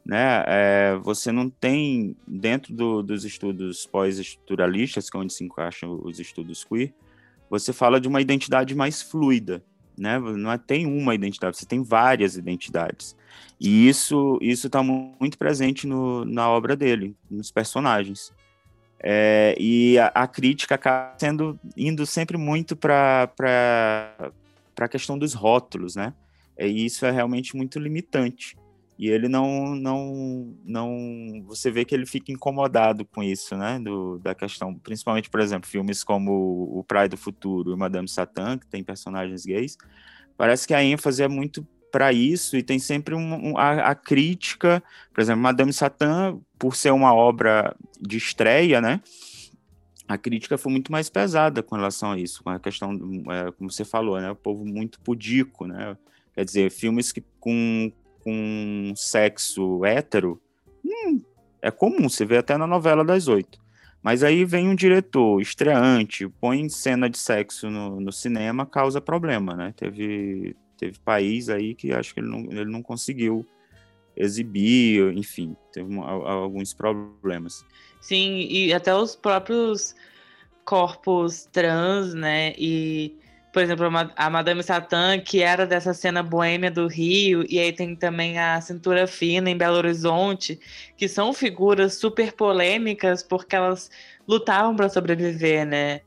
né? 0.07 0.45
É, 0.47 0.97
você 1.03 1.33
não 1.33 1.51
tem, 1.51 2.17
dentro 2.27 2.73
do, 2.73 3.03
dos 3.03 3.25
estudos 3.25 3.87
pós-estruturalistas, 3.87 5.11
que 5.11 5.17
é 5.17 5.21
onde 5.21 5.33
se 5.33 5.43
encaixam 5.43 6.01
os 6.05 6.21
estudos 6.21 6.63
queer, 6.63 6.95
você 7.51 7.73
fala 7.73 8.01
de 8.01 8.07
uma 8.07 8.21
identidade 8.21 8.73
mais 8.73 9.03
fluida, 9.03 9.65
né? 9.99 10.17
Não 10.19 10.53
é, 10.53 10.59
tem 10.59 10.87
uma 10.87 11.13
identidade, 11.13 11.57
você 11.57 11.67
tem 11.67 11.83
várias 11.83 12.37
identidades. 12.37 13.17
E 13.61 13.89
isso 13.89 14.39
isso 14.41 14.69
está 14.69 14.81
muito 14.81 15.37
presente 15.37 15.89
no, 15.89 16.25
na 16.25 16.49
obra 16.49 16.77
dele, 16.77 17.17
nos 17.29 17.51
personagens. 17.51 18.33
É, 19.01 19.57
e 19.59 19.99
a, 19.99 20.07
a, 20.09 20.27
crítica 20.29 20.77
acaba 20.77 21.17
sendo 21.19 21.59
indo 21.77 22.07
sempre 22.07 22.37
muito 22.37 22.77
para 22.77 23.29
a 24.79 24.89
questão 24.89 25.19
dos 25.19 25.35
rótulos, 25.35 25.97
né? 25.97 26.15
E 26.57 26.87
isso 26.87 27.05
é 27.05 27.11
realmente 27.11 27.57
muito 27.57 27.79
limitante. 27.81 28.57
E 28.99 29.09
ele 29.11 29.29
não, 29.29 29.75
não, 29.75 30.55
não, 30.65 31.45
você 31.47 31.71
vê 31.71 31.85
que 31.85 31.95
ele 31.95 32.07
fica 32.07 32.33
incomodado 32.33 33.05
com 33.05 33.23
isso, 33.23 33.57
né? 33.57 33.79
Do, 33.79 34.19
da 34.19 34.35
questão, 34.35 34.75
principalmente, 34.75 35.29
por 35.29 35.41
exemplo, 35.41 35.69
filmes 35.69 36.03
como 36.03 36.33
O 36.73 36.83
Praia 36.83 37.09
do 37.09 37.17
Futuro 37.17 37.73
e 37.73 37.77
Madame 37.77 38.09
Satã, 38.09 38.57
que 38.57 38.67
tem 38.67 38.83
personagens 38.83 39.45
gays, 39.45 39.77
parece 40.37 40.67
que 40.67 40.73
a 40.73 40.83
ênfase 40.83 41.23
é 41.23 41.29
muito 41.29 41.67
para 41.93 42.13
isso 42.13 42.57
e 42.57 42.63
tem 42.63 42.79
sempre 42.79 43.15
um, 43.15 43.51
um, 43.51 43.59
a, 43.59 43.91
a, 43.91 43.95
crítica, 43.95 44.83
por 45.13 45.21
exemplo, 45.21 45.43
Madame 45.43 45.73
Satã, 45.73 46.39
por 46.59 46.75
ser 46.75 46.91
uma 46.91 47.15
obra 47.15 47.77
de 48.01 48.17
estreia, 48.17 48.81
né? 48.81 49.01
A 50.09 50.17
crítica 50.17 50.57
foi 50.57 50.73
muito 50.73 50.91
mais 50.91 51.11
pesada 51.11 51.63
com 51.63 51.75
relação 51.75 52.13
a 52.13 52.19
isso, 52.19 52.43
com 52.43 52.51
a 52.51 52.59
questão, 52.59 52.93
é, 53.31 53.51
como 53.53 53.71
você 53.71 53.85
falou, 53.85 54.21
né? 54.21 54.31
O 54.31 54.37
povo 54.37 54.65
muito 54.65 55.01
pudico, 55.01 55.67
né? 55.67 55.97
Quer 56.35 56.45
dizer, 56.45 56.71
filmes 56.71 57.13
que 57.13 57.23
com 57.41 57.93
com 58.27 58.93
sexo 58.97 59.85
hétero, 59.85 60.43
hum, 60.85 61.23
é 61.63 61.71
comum, 61.71 62.09
você 62.09 62.25
vê 62.25 62.39
até 62.39 62.57
na 62.57 62.67
novela 62.67 63.05
das 63.05 63.29
oito. 63.29 63.57
Mas 64.03 64.25
aí 64.25 64.45
vem 64.45 64.69
um 64.69 64.75
diretor 64.75 65.41
estreante, 65.41 66.29
põe 66.41 66.69
cena 66.69 67.09
de 67.09 67.19
sexo 67.19 67.71
no, 67.71 68.01
no 68.01 68.11
cinema, 68.11 68.67
causa 68.67 69.01
problema, 69.01 69.55
né? 69.55 69.73
Teve, 69.77 70.57
teve 70.77 70.99
país 71.05 71.49
aí 71.49 71.73
que 71.73 71.93
acho 71.93 72.13
que 72.13 72.19
ele 72.19 72.29
não, 72.29 72.41
ele 72.51 72.65
não 72.65 72.83
conseguiu 72.83 73.47
exibir, 74.17 75.17
enfim, 75.17 75.57
teve 75.73 75.89
uma, 75.89 76.11
alguns 76.11 76.75
problemas. 76.75 77.65
Sim, 78.01 78.41
e 78.51 78.75
até 78.75 78.93
os 78.93 79.15
próprios 79.15 79.95
corpos 80.65 81.45
trans, 81.53 82.13
né? 82.13 82.55
E 82.59 83.17
por 83.57 83.63
exemplo, 83.63 83.87
a 84.15 84.29
Madame 84.29 84.63
Satã, 84.63 85.19
que 85.19 85.43
era 85.43 85.65
dessa 85.65 85.95
cena 85.95 86.23
boêmia 86.23 86.71
do 86.71 86.87
Rio, 86.87 87.43
e 87.49 87.59
aí 87.59 87.73
tem 87.73 87.97
também 87.97 88.39
a 88.39 88.61
Cintura 88.61 89.07
Fina 89.07 89.49
em 89.49 89.57
Belo 89.57 89.79
Horizonte, 89.79 90.61
que 90.95 91.09
são 91.09 91.33
figuras 91.33 91.95
super 91.95 92.35
polêmicas 92.35 93.23
porque 93.23 93.57
elas 93.57 93.91
lutavam 94.29 94.77
para 94.77 94.91
sobreviver, 94.91 95.65
né? 95.65 96.03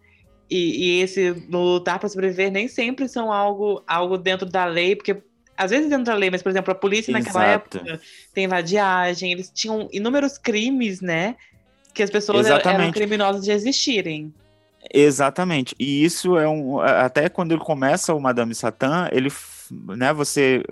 E, 0.47 0.99
e 0.99 1.01
esse 1.01 1.31
lutar 1.49 1.97
para 1.97 2.07
sobreviver 2.07 2.51
nem 2.51 2.67
sempre 2.67 3.07
são 3.07 3.33
algo, 3.33 3.83
algo 3.87 4.15
dentro 4.15 4.47
da 4.47 4.65
lei, 4.65 4.95
porque 4.95 5.17
às 5.57 5.71
vezes 5.71 5.89
dentro 5.89 6.05
da 6.05 6.13
lei, 6.13 6.29
mas 6.29 6.43
por 6.43 6.49
exemplo, 6.49 6.71
a 6.71 6.75
polícia 6.75 7.09
Exato. 7.09 7.25
naquela 7.25 7.45
época 7.47 7.99
tem 8.31 8.47
vadiagem, 8.47 9.31
eles 9.31 9.49
tinham 9.49 9.89
inúmeros 9.91 10.37
crimes, 10.37 11.01
né? 11.01 11.35
Que 11.95 12.03
as 12.03 12.11
pessoas 12.11 12.45
Exatamente. 12.45 12.79
eram 12.79 12.91
criminosas 12.91 13.43
de 13.43 13.49
existirem. 13.49 14.31
Exatamente. 14.93 15.75
E 15.77 16.03
isso 16.03 16.37
é 16.37 16.47
um. 16.47 16.79
Até 16.79 17.29
quando 17.29 17.51
ele 17.51 17.61
começa 17.61 18.13
o 18.13 18.21
Madame 18.21 18.55
Satã, 18.55 19.09
ele. 19.11 19.29
Né, 19.71 20.11
você 20.11 20.63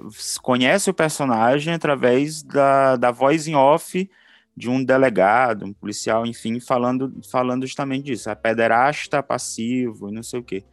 conhece 0.42 0.90
o 0.90 0.94
personagem 0.94 1.74
através 1.74 2.42
da, 2.42 2.96
da 2.96 3.12
voz 3.12 3.48
em 3.48 3.54
off 3.54 4.10
de 4.56 4.68
um 4.68 4.84
delegado, 4.84 5.66
um 5.66 5.74
policial, 5.74 6.26
enfim, 6.26 6.60
falando, 6.60 7.14
falando 7.30 7.68
justamente 7.68 8.06
disso. 8.06 8.30
A 8.30 8.36
pederasta 8.36 9.22
passivo 9.22 10.10
e 10.10 10.12
não 10.12 10.24
sei 10.24 10.40
o 10.40 10.44
quê. 10.44 10.64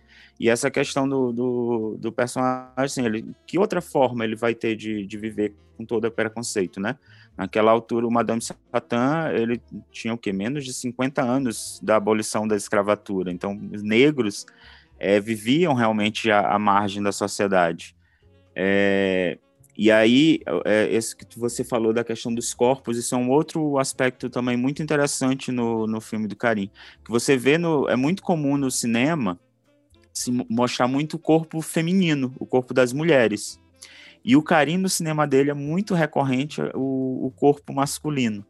E 0.40 0.48
essa 0.48 0.70
questão 0.70 1.06
do, 1.06 1.32
do, 1.32 1.96
do 1.98 2.12
personagem, 2.12 2.72
assim, 2.76 3.04
ele, 3.04 3.26
que 3.46 3.58
outra 3.58 3.82
forma 3.82 4.24
ele 4.24 4.34
vai 4.34 4.54
ter 4.54 4.74
de, 4.74 5.06
de 5.06 5.18
viver 5.18 5.54
com 5.76 5.84
todo 5.84 6.06
o 6.06 6.10
preconceito, 6.10 6.80
né? 6.80 6.96
Naquela 7.36 7.72
altura, 7.72 8.06
o 8.06 8.12
Madame 8.12 8.40
Satã, 8.40 9.30
ele 9.32 9.60
tinha 9.90 10.14
o 10.14 10.18
quê? 10.18 10.32
Menos 10.32 10.64
de 10.64 10.72
50 10.72 11.20
anos 11.20 11.80
da 11.82 11.96
abolição 11.96 12.46
da 12.46 12.56
escravatura. 12.56 13.32
Então, 13.32 13.58
os 13.72 13.82
negros 13.82 14.46
é, 14.98 15.18
viviam 15.18 15.74
realmente 15.74 16.30
à, 16.30 16.54
à, 16.54 16.58
margem 16.58 17.02
da 17.02 17.10
sociedade. 17.10 17.96
É, 18.54 19.38
e 19.76 19.90
aí, 19.90 20.38
é, 20.64 20.88
esse 20.94 21.16
que 21.16 21.38
você 21.38 21.64
falou 21.64 21.92
da 21.92 22.04
questão 22.04 22.32
dos 22.32 22.54
corpos, 22.54 22.96
isso 22.96 23.16
é 23.16 23.18
um 23.18 23.28
outro 23.28 23.78
aspecto 23.78 24.30
também 24.30 24.56
muito 24.56 24.80
interessante 24.80 25.50
no, 25.50 25.88
no 25.88 26.00
filme 26.00 26.28
do 26.28 26.36
Karim. 26.36 26.70
Que 27.04 27.10
você 27.10 27.36
vê, 27.36 27.58
no, 27.58 27.88
é 27.88 27.96
muito 27.96 28.22
comum 28.22 28.56
no 28.56 28.70
cinema 28.70 29.38
se 30.12 30.30
mostrar 30.48 30.86
muito 30.86 31.14
o 31.14 31.18
corpo 31.18 31.60
feminino, 31.60 32.32
o 32.38 32.46
corpo 32.46 32.72
das 32.72 32.92
mulheres. 32.92 33.60
E 34.24 34.36
o 34.36 34.42
carinho 34.42 34.80
no 34.80 34.88
cinema 34.88 35.26
dele 35.26 35.50
é 35.50 35.54
muito 35.54 35.92
recorrente 35.92 36.62
o, 36.74 37.26
o 37.26 37.32
corpo 37.36 37.74
masculino, 37.74 38.44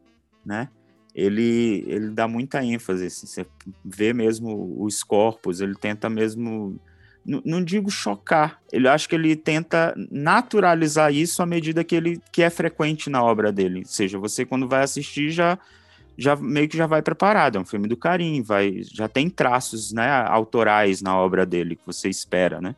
né? 0.46 0.68
Ele, 1.12 1.84
ele 1.87 2.10
dá 2.10 2.28
muita 2.28 2.64
ênfase, 2.64 3.06
assim, 3.06 3.26
você 3.26 3.46
vê 3.84 4.12
mesmo 4.12 4.76
os 4.80 5.02
corpos, 5.02 5.60
ele 5.60 5.74
tenta 5.74 6.08
mesmo, 6.08 6.78
não, 7.24 7.62
digo 7.62 7.88
chocar, 7.88 8.60
ele 8.72 8.88
acho 8.88 9.08
que 9.08 9.14
ele 9.14 9.37
tenta 9.37 9.94
naturalizar 10.10 11.12
isso 11.12 11.40
à 11.40 11.46
medida 11.46 11.84
que 11.84 11.94
ele 11.94 12.20
que 12.32 12.42
é 12.42 12.50
frequente 12.50 13.08
na 13.08 13.22
obra 13.22 13.52
dele. 13.52 13.80
Ou 13.80 13.87
seja, 13.87 14.18
você 14.18 14.44
quando 14.44 14.68
vai 14.68 14.82
assistir 14.82 15.30
já 15.30 15.58
já 16.16 16.37
meio 16.37 16.68
que 16.68 16.76
já 16.76 16.87
vai 16.87 17.02
preparado, 17.02 17.58
é 17.58 17.60
um 17.60 17.64
filme 17.64 17.88
do 17.88 17.96
Karim, 17.96 18.42
vai 18.42 18.82
já 18.82 19.08
tem 19.08 19.28
traços, 19.30 19.92
né, 19.92 20.08
autorais 20.28 21.02
na 21.02 21.16
obra 21.16 21.44
dele 21.46 21.76
que 21.76 21.87
você 21.87 22.08
espera, 22.08 22.60
né? 22.60 22.74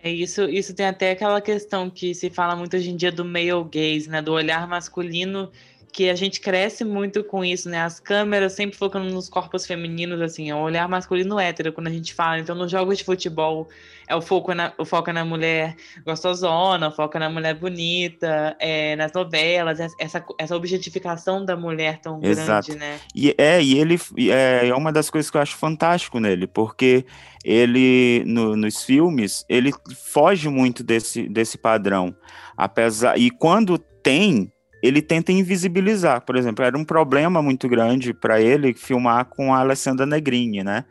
É 0.00 0.10
isso, 0.10 0.44
isso 0.44 0.74
tem 0.74 0.86
até 0.86 1.10
aquela 1.10 1.40
questão 1.40 1.90
que 1.90 2.14
se 2.14 2.30
fala 2.30 2.54
muito 2.54 2.76
hoje 2.76 2.90
em 2.90 2.96
dia 2.96 3.10
do 3.10 3.24
male 3.24 3.64
gaze, 3.64 4.08
né, 4.08 4.22
do 4.22 4.32
olhar 4.32 4.66
masculino, 4.68 5.50
que 5.92 6.08
a 6.08 6.14
gente 6.14 6.40
cresce 6.40 6.84
muito 6.84 7.24
com 7.24 7.44
isso, 7.44 7.68
né? 7.68 7.80
As 7.82 7.98
câmeras 7.98 8.52
sempre 8.52 8.76
focando 8.76 9.10
nos 9.12 9.28
corpos 9.28 9.66
femininos, 9.66 10.20
assim, 10.20 10.50
é 10.50 10.54
olhar 10.54 10.88
masculino 10.88 11.40
hétero 11.40 11.72
quando 11.72 11.88
a 11.88 11.90
gente 11.90 12.14
fala. 12.14 12.38
Então, 12.38 12.54
nos 12.54 12.70
jogos 12.70 12.98
de 12.98 13.04
futebol, 13.04 13.68
é 14.08 14.16
o 14.16 14.22
foco 14.22 14.54
na, 14.54 14.72
o 14.78 14.84
foco 14.84 15.12
na 15.12 15.24
mulher 15.24 15.76
gostosona, 16.04 16.88
o 16.88 16.92
foco 16.92 17.18
na 17.18 17.28
mulher 17.28 17.54
bonita, 17.54 18.56
é, 18.58 18.96
nas 18.96 19.12
novelas, 19.12 19.78
essa, 19.98 20.24
essa 20.38 20.56
objetificação 20.56 21.44
da 21.44 21.56
mulher 21.56 22.00
tão 22.00 22.18
Exato. 22.22 22.68
grande, 22.68 22.80
né? 22.80 22.98
E, 23.14 23.34
é, 23.36 23.62
e 23.62 23.78
ele 23.78 24.00
é, 24.30 24.68
é 24.68 24.74
uma 24.74 24.90
das 24.92 25.10
coisas 25.10 25.30
que 25.30 25.36
eu 25.36 25.42
acho 25.42 25.56
fantástico 25.56 26.18
nele, 26.18 26.46
porque 26.46 27.04
ele, 27.44 28.22
no, 28.26 28.56
nos 28.56 28.82
filmes, 28.82 29.44
ele 29.48 29.72
foge 30.12 30.48
muito 30.48 30.82
desse, 30.82 31.28
desse 31.28 31.58
padrão. 31.58 32.14
Apesar, 32.56 33.18
e 33.18 33.30
quando 33.30 33.78
tem 33.78 34.50
ele 34.82 35.02
tenta 35.02 35.32
invisibilizar. 35.32 36.24
Por 36.24 36.36
exemplo, 36.36 36.64
era 36.64 36.76
um 36.76 36.84
problema 36.84 37.42
muito 37.42 37.68
grande 37.68 38.14
para 38.14 38.40
ele 38.40 38.72
filmar 38.74 39.24
com 39.24 39.52
a 39.52 39.58
Alessandra 39.58 40.06
Negrini, 40.06 40.62
né? 40.62 40.84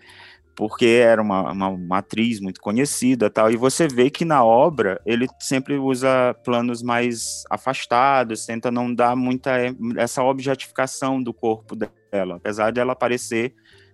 Porque 0.57 0.87
era 0.87 1.21
uma, 1.21 1.51
uma, 1.51 1.99
atriz 1.99 2.41
muito 2.41 2.59
conhecida 2.59 3.29
tal. 3.29 3.51
E 3.51 3.55
você 3.55 3.87
vê 3.87 4.09
que 4.09 4.25
na 4.25 4.43
obra 4.43 4.99
ele 5.05 5.27
sempre 5.39 5.75
usa 5.75 6.35
planos 6.43 6.81
mais 6.81 7.43
afastados, 7.47 8.47
tenta 8.47 8.71
não 8.71 8.91
dar 8.91 9.15
muita 9.15 9.51
essa 9.95 10.23
objetificação 10.23 11.21
do 11.21 11.31
corpo 11.31 11.75
dela. 11.75 12.37
Apesar 12.37 12.71
dela 12.71 12.93
aparecer 12.93 13.53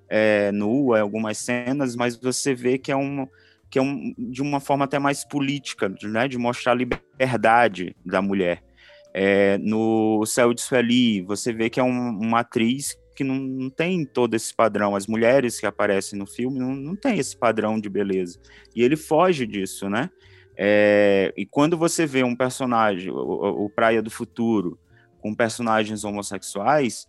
é, 0.10 0.54
nua 0.54 1.00
em 1.00 1.02
algumas 1.02 1.38
cenas, 1.38 1.98
mas 1.98 2.16
você 2.16 2.56
vê 2.56 2.78
que 2.78 2.94
é 2.94 2.96
um 2.96 3.28
que 3.70 3.80
é 3.80 3.82
um, 3.82 4.14
de 4.18 4.42
uma 4.42 4.60
forma 4.60 4.86
até 4.86 5.00
mais 5.00 5.26
política, 5.26 5.92
né, 6.04 6.28
de 6.28 6.38
mostrar 6.38 6.74
a 6.74 6.76
liberdade 6.76 7.96
da 8.06 8.22
mulher. 8.22 8.64
É, 9.12 9.58
no 9.58 10.24
Céu 10.28 10.54
de 10.54 10.62
Sueli, 10.62 11.24
você 11.24 11.52
vê 11.52 11.72
que 11.72 11.80
é 11.80 11.84
um, 11.84 12.10
uma 12.20 12.42
atriz 12.42 12.96
que 13.16 13.24
não, 13.24 13.36
não, 13.36 13.70
tem 13.70 14.06
todo 14.06 14.36
esse 14.36 14.54
padrão. 14.54 14.96
As 14.96 15.08
mulheres 15.08 15.60
que 15.60 15.66
aparecem 15.66 16.18
no 16.18 16.26
filme 16.26 16.60
não, 16.60 16.76
não 16.76 16.96
tem 16.96 17.18
esse 17.20 17.36
padrão 17.36 17.80
de 17.80 17.90
beleza. 17.90 18.40
E 18.76 18.84
ele 18.84 18.96
foge 18.96 19.46
disso, 19.46 19.90
né? 19.90 20.10
É, 20.56 21.34
e 21.36 21.46
quando 21.46 21.78
você 21.78 22.06
vê 22.06 22.24
um 22.24 22.36
personagem, 22.36 23.12
o, 23.12 23.66
o, 23.66 23.70
Praia 23.70 24.02
do 24.02 24.12
Futuro, 24.12 24.78
com 25.20 25.34
personagens 25.34 26.04
homossexuais, 26.04 27.08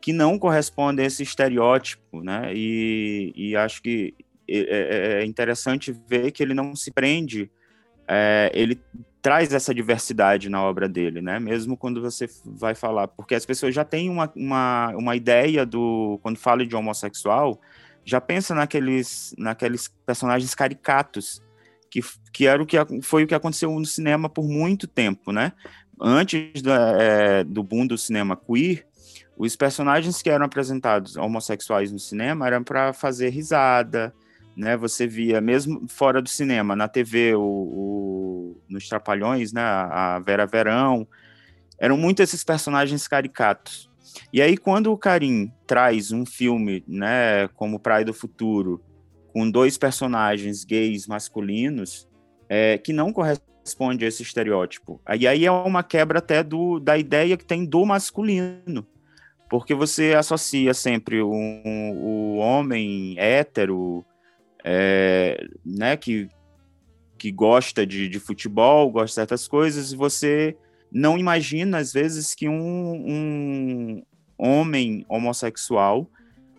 que 0.00 0.12
não 0.12 0.38
correspondem 0.38 1.04
a 1.04 1.06
esse 1.06 1.22
estereótipo, 1.22 2.22
né? 2.22 2.52
E, 2.54 3.32
e 3.34 3.56
acho 3.56 3.82
que 3.82 4.14
é, 4.48 4.58
é, 4.58 5.22
é 5.22 5.24
interessante 5.24 5.92
ver 6.08 6.30
que 6.30 6.42
ele 6.42 6.54
não 6.54 6.74
se 6.76 6.90
prende, 6.90 7.50
é, 8.08 8.50
ele 8.54 8.80
traz 9.26 9.52
essa 9.52 9.74
diversidade 9.74 10.48
na 10.48 10.62
obra 10.62 10.88
dele, 10.88 11.20
né? 11.20 11.40
Mesmo 11.40 11.76
quando 11.76 12.00
você 12.00 12.30
vai 12.44 12.76
falar, 12.76 13.08
porque 13.08 13.34
as 13.34 13.44
pessoas 13.44 13.74
já 13.74 13.84
têm 13.84 14.08
uma, 14.08 14.32
uma, 14.36 14.94
uma 14.96 15.16
ideia 15.16 15.66
do 15.66 16.20
quando 16.22 16.38
fala 16.38 16.64
de 16.64 16.76
homossexual, 16.76 17.60
já 18.04 18.20
pensa 18.20 18.54
naqueles 18.54 19.34
naqueles 19.36 19.92
personagens 20.06 20.54
caricatos 20.54 21.42
que, 21.90 22.00
que 22.32 22.46
era 22.46 22.62
o 22.62 22.64
que 22.64 22.76
foi 23.02 23.24
o 23.24 23.26
que 23.26 23.34
aconteceu 23.34 23.68
no 23.76 23.84
cinema 23.84 24.28
por 24.28 24.46
muito 24.46 24.86
tempo, 24.86 25.32
né? 25.32 25.54
Antes 26.00 26.62
da, 26.62 26.92
é, 26.96 27.42
do 27.42 27.64
boom 27.64 27.84
do 27.84 27.98
cinema 27.98 28.36
queer, 28.36 28.86
os 29.36 29.56
personagens 29.56 30.22
que 30.22 30.30
eram 30.30 30.46
apresentados 30.46 31.16
homossexuais 31.16 31.90
no 31.90 31.98
cinema 31.98 32.46
eram 32.46 32.62
para 32.62 32.92
fazer 32.92 33.30
risada, 33.30 34.14
né? 34.56 34.76
Você 34.76 35.06
via, 35.06 35.40
mesmo 35.40 35.86
fora 35.88 36.22
do 36.22 36.28
cinema, 36.28 36.74
na 36.74 36.88
TV, 36.88 37.34
o, 37.34 37.40
o, 37.42 38.60
nos 38.68 38.88
Trapalhões, 38.88 39.52
né? 39.52 39.60
A 39.60 40.18
Vera 40.24 40.46
Verão, 40.46 41.06
eram 41.78 41.96
muito 41.96 42.22
esses 42.22 42.42
personagens 42.42 43.06
caricatos. 43.06 43.90
E 44.32 44.40
aí, 44.40 44.56
quando 44.56 44.90
o 44.90 44.96
Karim 44.96 45.52
traz 45.66 46.10
um 46.10 46.24
filme, 46.24 46.82
né, 46.88 47.48
como 47.48 47.78
Praia 47.78 48.04
do 48.04 48.14
Futuro, 48.14 48.82
com 49.32 49.50
dois 49.50 49.76
personagens 49.76 50.64
gays 50.64 51.06
masculinos, 51.06 52.08
é, 52.48 52.78
que 52.78 52.92
não 52.92 53.12
corresponde 53.12 54.04
a 54.04 54.08
esse 54.08 54.22
estereótipo. 54.22 55.00
Aí, 55.04 55.26
aí 55.26 55.44
é 55.44 55.50
uma 55.50 55.82
quebra 55.82 56.20
até 56.20 56.42
do, 56.42 56.80
da 56.80 56.96
ideia 56.96 57.36
que 57.36 57.44
tem 57.44 57.64
do 57.64 57.84
masculino. 57.84 58.86
Porque 59.48 59.74
você 59.74 60.14
associa 60.14 60.74
sempre 60.74 61.20
o, 61.20 61.30
o 61.30 62.36
homem 62.36 63.14
hétero, 63.18 64.04
é, 64.68 65.46
né, 65.64 65.96
que, 65.96 66.28
que 67.16 67.30
gosta 67.30 67.86
de, 67.86 68.08
de 68.08 68.18
futebol, 68.18 68.90
gosta 68.90 69.06
de 69.06 69.14
certas 69.14 69.46
coisas, 69.46 69.92
e 69.92 69.96
você 69.96 70.56
não 70.90 71.16
imagina, 71.16 71.78
às 71.78 71.92
vezes, 71.92 72.34
que 72.34 72.48
um, 72.48 72.52
um 73.06 74.02
homem 74.36 75.06
homossexual 75.08 76.10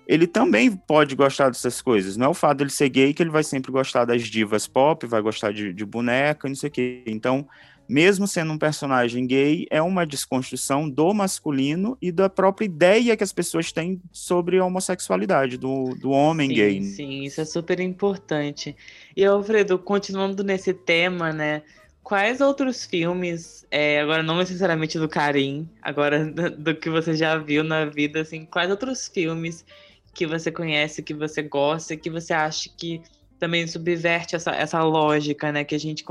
ele 0.07 0.25
também 0.25 0.71
pode 0.71 1.15
gostar 1.15 1.49
dessas 1.49 1.81
coisas. 1.81 2.15
Não 2.15 2.27
é 2.27 2.29
o 2.29 2.33
fato 2.33 2.59
dele 2.59 2.69
ser 2.69 2.87
gay 2.87 3.13
que 3.13 3.21
ele 3.21 3.29
vai 3.29 3.43
sempre 3.43 3.73
gostar 3.73 4.05
das 4.05 4.23
divas 4.23 4.65
pop, 4.65 5.05
vai 5.05 5.21
gostar 5.21 5.51
de, 5.51 5.73
de 5.73 5.85
boneca, 5.85 6.47
não 6.47 6.55
sei 6.55 6.69
o 6.69 6.71
quê. 6.71 7.03
Então, 7.05 7.45
mesmo 7.87 8.27
sendo 8.27 8.53
um 8.53 8.57
personagem 8.57 9.25
gay, 9.25 9.65
é 9.69 9.81
uma 9.81 10.05
desconstrução 10.05 10.89
do 10.89 11.13
masculino 11.13 11.97
e 12.01 12.11
da 12.11 12.29
própria 12.29 12.65
ideia 12.65 13.15
que 13.15 13.23
as 13.23 13.31
pessoas 13.31 13.71
têm 13.71 14.01
sobre 14.11 14.57
a 14.57 14.65
homossexualidade, 14.65 15.57
do, 15.57 15.95
do 15.95 16.11
homem 16.11 16.49
sim, 16.49 16.55
gay. 16.55 16.83
Sim, 16.83 17.23
isso 17.23 17.41
é 17.41 17.45
super 17.45 17.79
importante. 17.79 18.75
E, 19.15 19.23
Alfredo, 19.25 19.79
continuando 19.79 20.43
nesse 20.43 20.73
tema, 20.73 21.31
né? 21.31 21.61
Quais 22.03 22.39
outros 22.39 22.85
filmes, 22.85 23.65
é, 23.69 23.99
agora 24.01 24.23
não 24.23 24.37
necessariamente 24.37 24.97
do 24.97 25.09
Karim, 25.09 25.67
agora 25.81 26.25
do, 26.25 26.49
do 26.55 26.75
que 26.75 26.89
você 26.89 27.13
já 27.13 27.37
viu 27.37 27.63
na 27.63 27.85
vida, 27.85 28.21
assim, 28.21 28.45
quais 28.45 28.69
outros 28.69 29.07
filmes 29.07 29.65
que 30.13 30.25
você 30.25 30.51
conhece, 30.51 31.03
que 31.03 31.13
você 31.13 31.43
gosta, 31.43 31.95
que 31.95 32.09
você 32.09 32.33
acha 32.33 32.69
que 32.75 33.01
também 33.39 33.67
subverte 33.67 34.35
essa, 34.35 34.51
essa 34.51 34.83
lógica, 34.83 35.51
né, 35.51 35.63
que 35.63 35.75
a 35.75 35.79
gente 35.79 36.03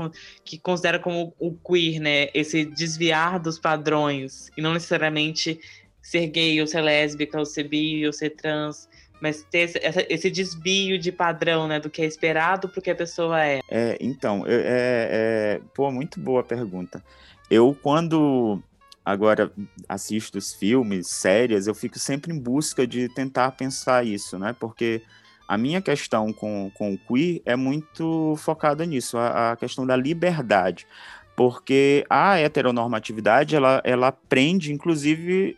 que 0.43 0.57
considera 0.57 0.99
como 0.99 1.33
o 1.39 1.53
queer, 1.53 1.99
né, 1.99 2.27
esse 2.33 2.65
desviar 2.65 3.39
dos 3.39 3.59
padrões 3.59 4.49
e 4.57 4.61
não 4.61 4.73
necessariamente 4.73 5.59
ser 6.01 6.27
gay 6.27 6.59
ou 6.61 6.67
ser 6.67 6.81
lésbica 6.81 7.37
ou 7.37 7.45
ser 7.45 7.63
bi 7.63 8.05
ou 8.05 8.13
ser 8.13 8.31
trans, 8.31 8.87
mas 9.19 9.43
ter 9.49 9.59
esse, 9.59 9.79
esse 10.09 10.31
desvio 10.31 10.97
de 10.97 11.11
padrão, 11.11 11.67
né, 11.67 11.79
do 11.79 11.89
que 11.89 12.01
é 12.01 12.05
esperado 12.05 12.69
para 12.69 12.79
o 12.79 12.81
que 12.81 12.91
a 12.91 12.95
pessoa 12.95 13.43
é. 13.43 13.59
É, 13.69 13.97
então, 13.99 14.45
é, 14.47 15.59
é, 15.59 15.61
pô, 15.73 15.91
muito 15.91 16.19
boa 16.19 16.43
pergunta. 16.43 17.03
Eu 17.49 17.77
quando 17.81 18.61
agora 19.03 19.51
assisto 19.87 20.37
os 20.37 20.53
filmes, 20.53 21.07
séries, 21.07 21.67
eu 21.67 21.73
fico 21.73 21.97
sempre 21.97 22.33
em 22.33 22.39
busca 22.39 22.85
de 22.85 23.07
tentar 23.09 23.51
pensar 23.51 24.05
isso, 24.05 24.37
né, 24.37 24.55
porque 24.57 25.01
a 25.47 25.57
minha 25.57 25.81
questão 25.81 26.33
com, 26.33 26.69
com 26.73 26.93
o 26.93 26.97
queer 26.97 27.41
é 27.45 27.55
muito 27.55 28.35
focada 28.37 28.85
nisso, 28.85 29.17
a, 29.17 29.53
a 29.53 29.55
questão 29.55 29.85
da 29.85 29.95
liberdade. 29.95 30.85
Porque 31.35 32.03
a 32.09 32.37
heteronormatividade, 32.39 33.55
ela, 33.55 33.81
ela 33.85 34.11
prende, 34.11 34.73
inclusive, 34.73 35.55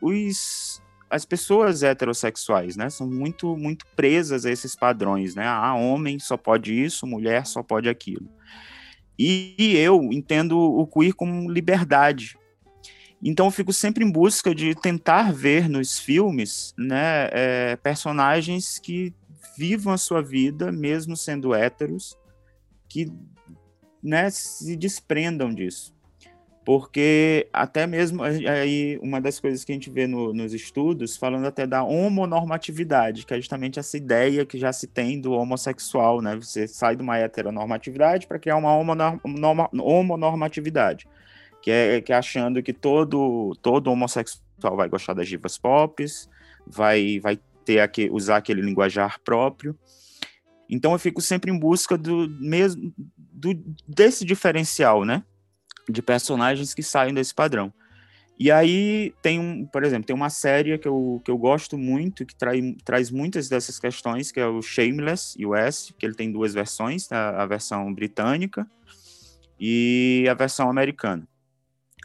os, 0.00 0.82
as 1.10 1.24
pessoas 1.24 1.82
heterossexuais, 1.82 2.76
né? 2.76 2.90
São 2.90 3.08
muito, 3.10 3.56
muito 3.56 3.86
presas 3.96 4.44
a 4.44 4.50
esses 4.50 4.76
padrões, 4.76 5.34
né? 5.34 5.46
Ah, 5.46 5.74
homem 5.74 6.18
só 6.18 6.36
pode 6.36 6.78
isso, 6.78 7.06
mulher 7.06 7.46
só 7.46 7.62
pode 7.62 7.88
aquilo. 7.88 8.28
E, 9.18 9.54
e 9.58 9.76
eu 9.76 10.02
entendo 10.12 10.58
o 10.58 10.86
queer 10.86 11.14
como 11.14 11.50
liberdade, 11.50 12.36
então 13.24 13.46
eu 13.46 13.50
fico 13.50 13.72
sempre 13.72 14.04
em 14.04 14.10
busca 14.10 14.54
de 14.54 14.74
tentar 14.74 15.32
ver 15.32 15.66
nos 15.66 15.98
filmes 15.98 16.74
né, 16.76 17.30
é, 17.32 17.76
personagens 17.76 18.78
que 18.78 19.14
vivam 19.56 19.92
a 19.92 19.98
sua 19.98 20.22
vida, 20.22 20.72
mesmo 20.72 21.16
sendo 21.16 21.54
héteros, 21.54 22.18
que 22.88 23.12
né, 24.02 24.28
se 24.30 24.76
desprendam 24.76 25.54
disso. 25.54 25.94
Porque 26.64 27.48
até 27.52 27.86
mesmo 27.86 28.22
aí 28.22 28.98
uma 29.02 29.20
das 29.20 29.38
coisas 29.38 29.62
que 29.64 29.72
a 29.72 29.74
gente 29.74 29.90
vê 29.90 30.06
no, 30.06 30.32
nos 30.32 30.54
estudos, 30.54 31.14
falando 31.14 31.46
até 31.46 31.66
da 31.66 31.84
homonormatividade, 31.84 33.26
que 33.26 33.34
é 33.34 33.36
justamente 33.36 33.78
essa 33.78 33.98
ideia 33.98 34.46
que 34.46 34.58
já 34.58 34.72
se 34.72 34.86
tem 34.86 35.20
do 35.20 35.32
homossexual, 35.32 36.22
né? 36.22 36.34
Você 36.36 36.66
sai 36.66 36.96
de 36.96 37.02
uma 37.02 37.18
heteronormatividade 37.18 38.26
para 38.26 38.38
criar 38.38 38.56
uma 38.56 38.74
homonormatividade, 38.74 41.06
que 41.60 41.70
é, 41.70 42.00
que 42.00 42.14
é 42.14 42.16
achando 42.16 42.62
que 42.62 42.72
todo, 42.72 43.54
todo 43.60 43.90
homossexual 43.90 44.74
vai 44.74 44.88
gostar 44.88 45.12
das 45.12 45.28
divas 45.28 45.58
pop, 45.58 46.02
vai, 46.66 47.20
vai 47.20 47.38
ter 47.64 47.80
aqui, 47.80 48.08
usar 48.10 48.36
aquele 48.36 48.60
linguajar 48.60 49.20
próprio. 49.24 49.78
Então 50.68 50.92
eu 50.92 50.98
fico 50.98 51.20
sempre 51.20 51.50
em 51.50 51.58
busca 51.58 51.96
do 51.96 52.28
mesmo 52.40 52.92
do, 53.16 53.54
desse 53.86 54.24
diferencial, 54.24 55.04
né? 55.04 55.22
De 55.88 56.00
personagens 56.00 56.72
que 56.72 56.82
saem 56.82 57.14
desse 57.14 57.34
padrão. 57.34 57.72
E 58.38 58.50
aí 58.50 59.14
tem 59.22 59.38
um, 59.38 59.64
por 59.64 59.84
exemplo, 59.84 60.06
tem 60.06 60.16
uma 60.16 60.30
série 60.30 60.76
que 60.76 60.88
eu, 60.88 61.22
que 61.24 61.30
eu 61.30 61.38
gosto 61.38 61.78
muito, 61.78 62.26
que 62.26 62.34
trai, 62.34 62.74
traz 62.84 63.10
muitas 63.10 63.48
dessas 63.48 63.78
questões, 63.78 64.32
que 64.32 64.40
é 64.40 64.46
o 64.46 64.60
Shameless 64.60 65.36
US, 65.44 65.94
que 65.96 66.04
ele 66.04 66.14
tem 66.14 66.32
duas 66.32 66.52
versões, 66.52 67.06
tá? 67.06 67.40
a 67.40 67.46
versão 67.46 67.94
britânica 67.94 68.66
e 69.58 70.26
a 70.28 70.34
versão 70.34 70.68
americana. 70.68 71.28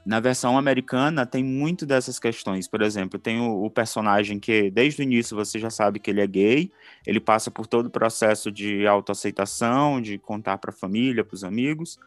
Na 0.05 0.19
versão 0.19 0.57
americana 0.57 1.25
tem 1.25 1.43
muito 1.43 1.85
dessas 1.85 2.19
questões. 2.19 2.67
Por 2.67 2.81
exemplo, 2.81 3.19
tem 3.19 3.39
o, 3.39 3.65
o, 3.65 3.69
personagem 3.69 4.39
que 4.39 4.71
desde 4.71 5.01
o 5.01 5.03
início 5.03 5.35
você 5.35 5.59
já 5.59 5.69
sabe 5.69 5.99
que 5.99 6.09
ele 6.09 6.21
é 6.21 6.27
gay, 6.27 6.71
ele 7.05 7.19
passa 7.19 7.51
por 7.51 7.67
todo 7.67 7.87
o 7.87 7.91
processo 7.91 8.51
de 8.51 8.87
autoaceitação, 8.87 10.01
de 10.01 10.17
contar 10.17 10.57
para 10.57 10.71
a 10.71 10.73
família, 10.73 11.23
para 11.23 11.35
os 11.35 11.43
amigos. 11.43 11.99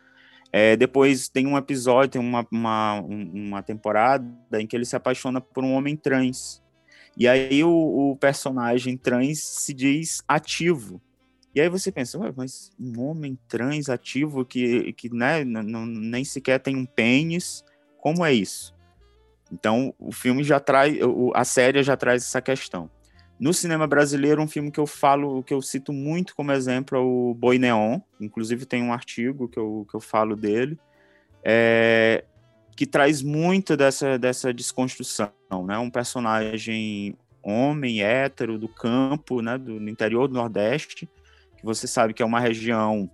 É, 0.53 0.77
depois 0.77 1.29
tem 1.29 1.47
um 1.47 1.57
episódio, 1.57 2.11
tem 2.11 2.21
uma, 2.21 2.47
uma, 2.51 3.01
uma 3.01 3.63
temporada 3.63 4.61
em 4.61 4.67
que 4.67 4.77
ele 4.77 4.85
se 4.85 4.97
apaixona 4.97 5.41
por 5.41 5.65
um 5.65 5.73
homem 5.73 5.97
trans. 5.97 6.63
E 7.17 7.29
aí 7.29 7.63
o, 7.63 7.71
o 8.13 8.17
personagem 8.17 8.97
trans 8.97 9.39
se 9.39 9.73
diz 9.73 10.23
ativo. 10.27 11.01
E 11.55 11.61
aí 11.61 11.69
você 11.69 11.93
pensa, 11.93 12.19
mas 12.35 12.71
um 12.81 13.01
homem 13.01 13.39
trans 13.47 13.91
ativo 13.91 14.45
que, 14.45 14.93
que 14.95 15.15
né, 15.15 15.45
nem 15.45 16.25
sequer 16.25 16.59
tem 16.59 16.75
um 16.75 16.87
pênis, 16.87 17.63
como 18.03 18.27
é 18.27 18.33
isso? 18.33 18.75
Então, 19.53 19.95
o 19.97 20.11
filme 20.11 20.43
já 20.43 20.59
traz, 20.59 20.99
a 21.35 21.45
série 21.45 21.85
já 21.85 21.97
traz 21.97 22.25
essa 22.25 22.43
questão. 22.43 22.91
No 23.39 23.55
cinema 23.55 23.87
brasileiro, 23.87 24.43
um 24.43 24.49
filme 24.49 24.73
que 24.73 24.81
eu 24.81 24.89
falo, 24.89 25.41
que 25.45 25.55
eu 25.55 25.63
cito 25.63 25.93
muito 25.93 26.35
como 26.35 26.51
exemplo 26.51 26.99
é 26.99 27.01
o 27.01 27.33
Boi 27.33 27.59
Neon. 27.59 28.01
Inclusive 28.21 28.67
tem 28.67 28.83
um 28.83 28.93
artigo 28.93 29.49
que 29.49 29.59
eu, 29.59 29.87
que 29.89 29.95
eu 29.95 30.01
falo 30.01 30.35
dele, 30.35 30.77
é, 31.45 32.25
que 32.77 32.87
traz 32.87 33.23
muito 33.23 33.77
dessa, 33.77 34.19
dessa 34.19 34.53
desconstrução, 34.53 35.31
né? 35.65 35.79
Um 35.79 35.91
personagem 35.91 37.17
homem, 37.41 38.03
hétero, 38.03 38.59
do 38.59 38.69
campo, 38.69 39.41
né? 39.41 39.57
Do, 39.57 39.79
do 39.79 39.89
interior 39.89 40.27
do 40.27 40.35
Nordeste, 40.35 41.09
que 41.57 41.65
você 41.65 41.87
sabe 41.87 42.15
que 42.15 42.23
é 42.23 42.27
uma 42.27 42.41
região 42.41 43.09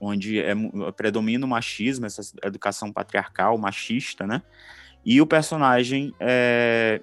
onde 0.00 0.38
é, 0.38 0.54
predomina 0.96 1.46
o 1.46 1.48
machismo, 1.48 2.06
essa 2.06 2.22
educação 2.42 2.92
patriarcal, 2.92 3.56
machista, 3.58 4.26
né? 4.26 4.42
E 5.04 5.20
o 5.20 5.26
personagem 5.26 6.14
é, 6.18 7.02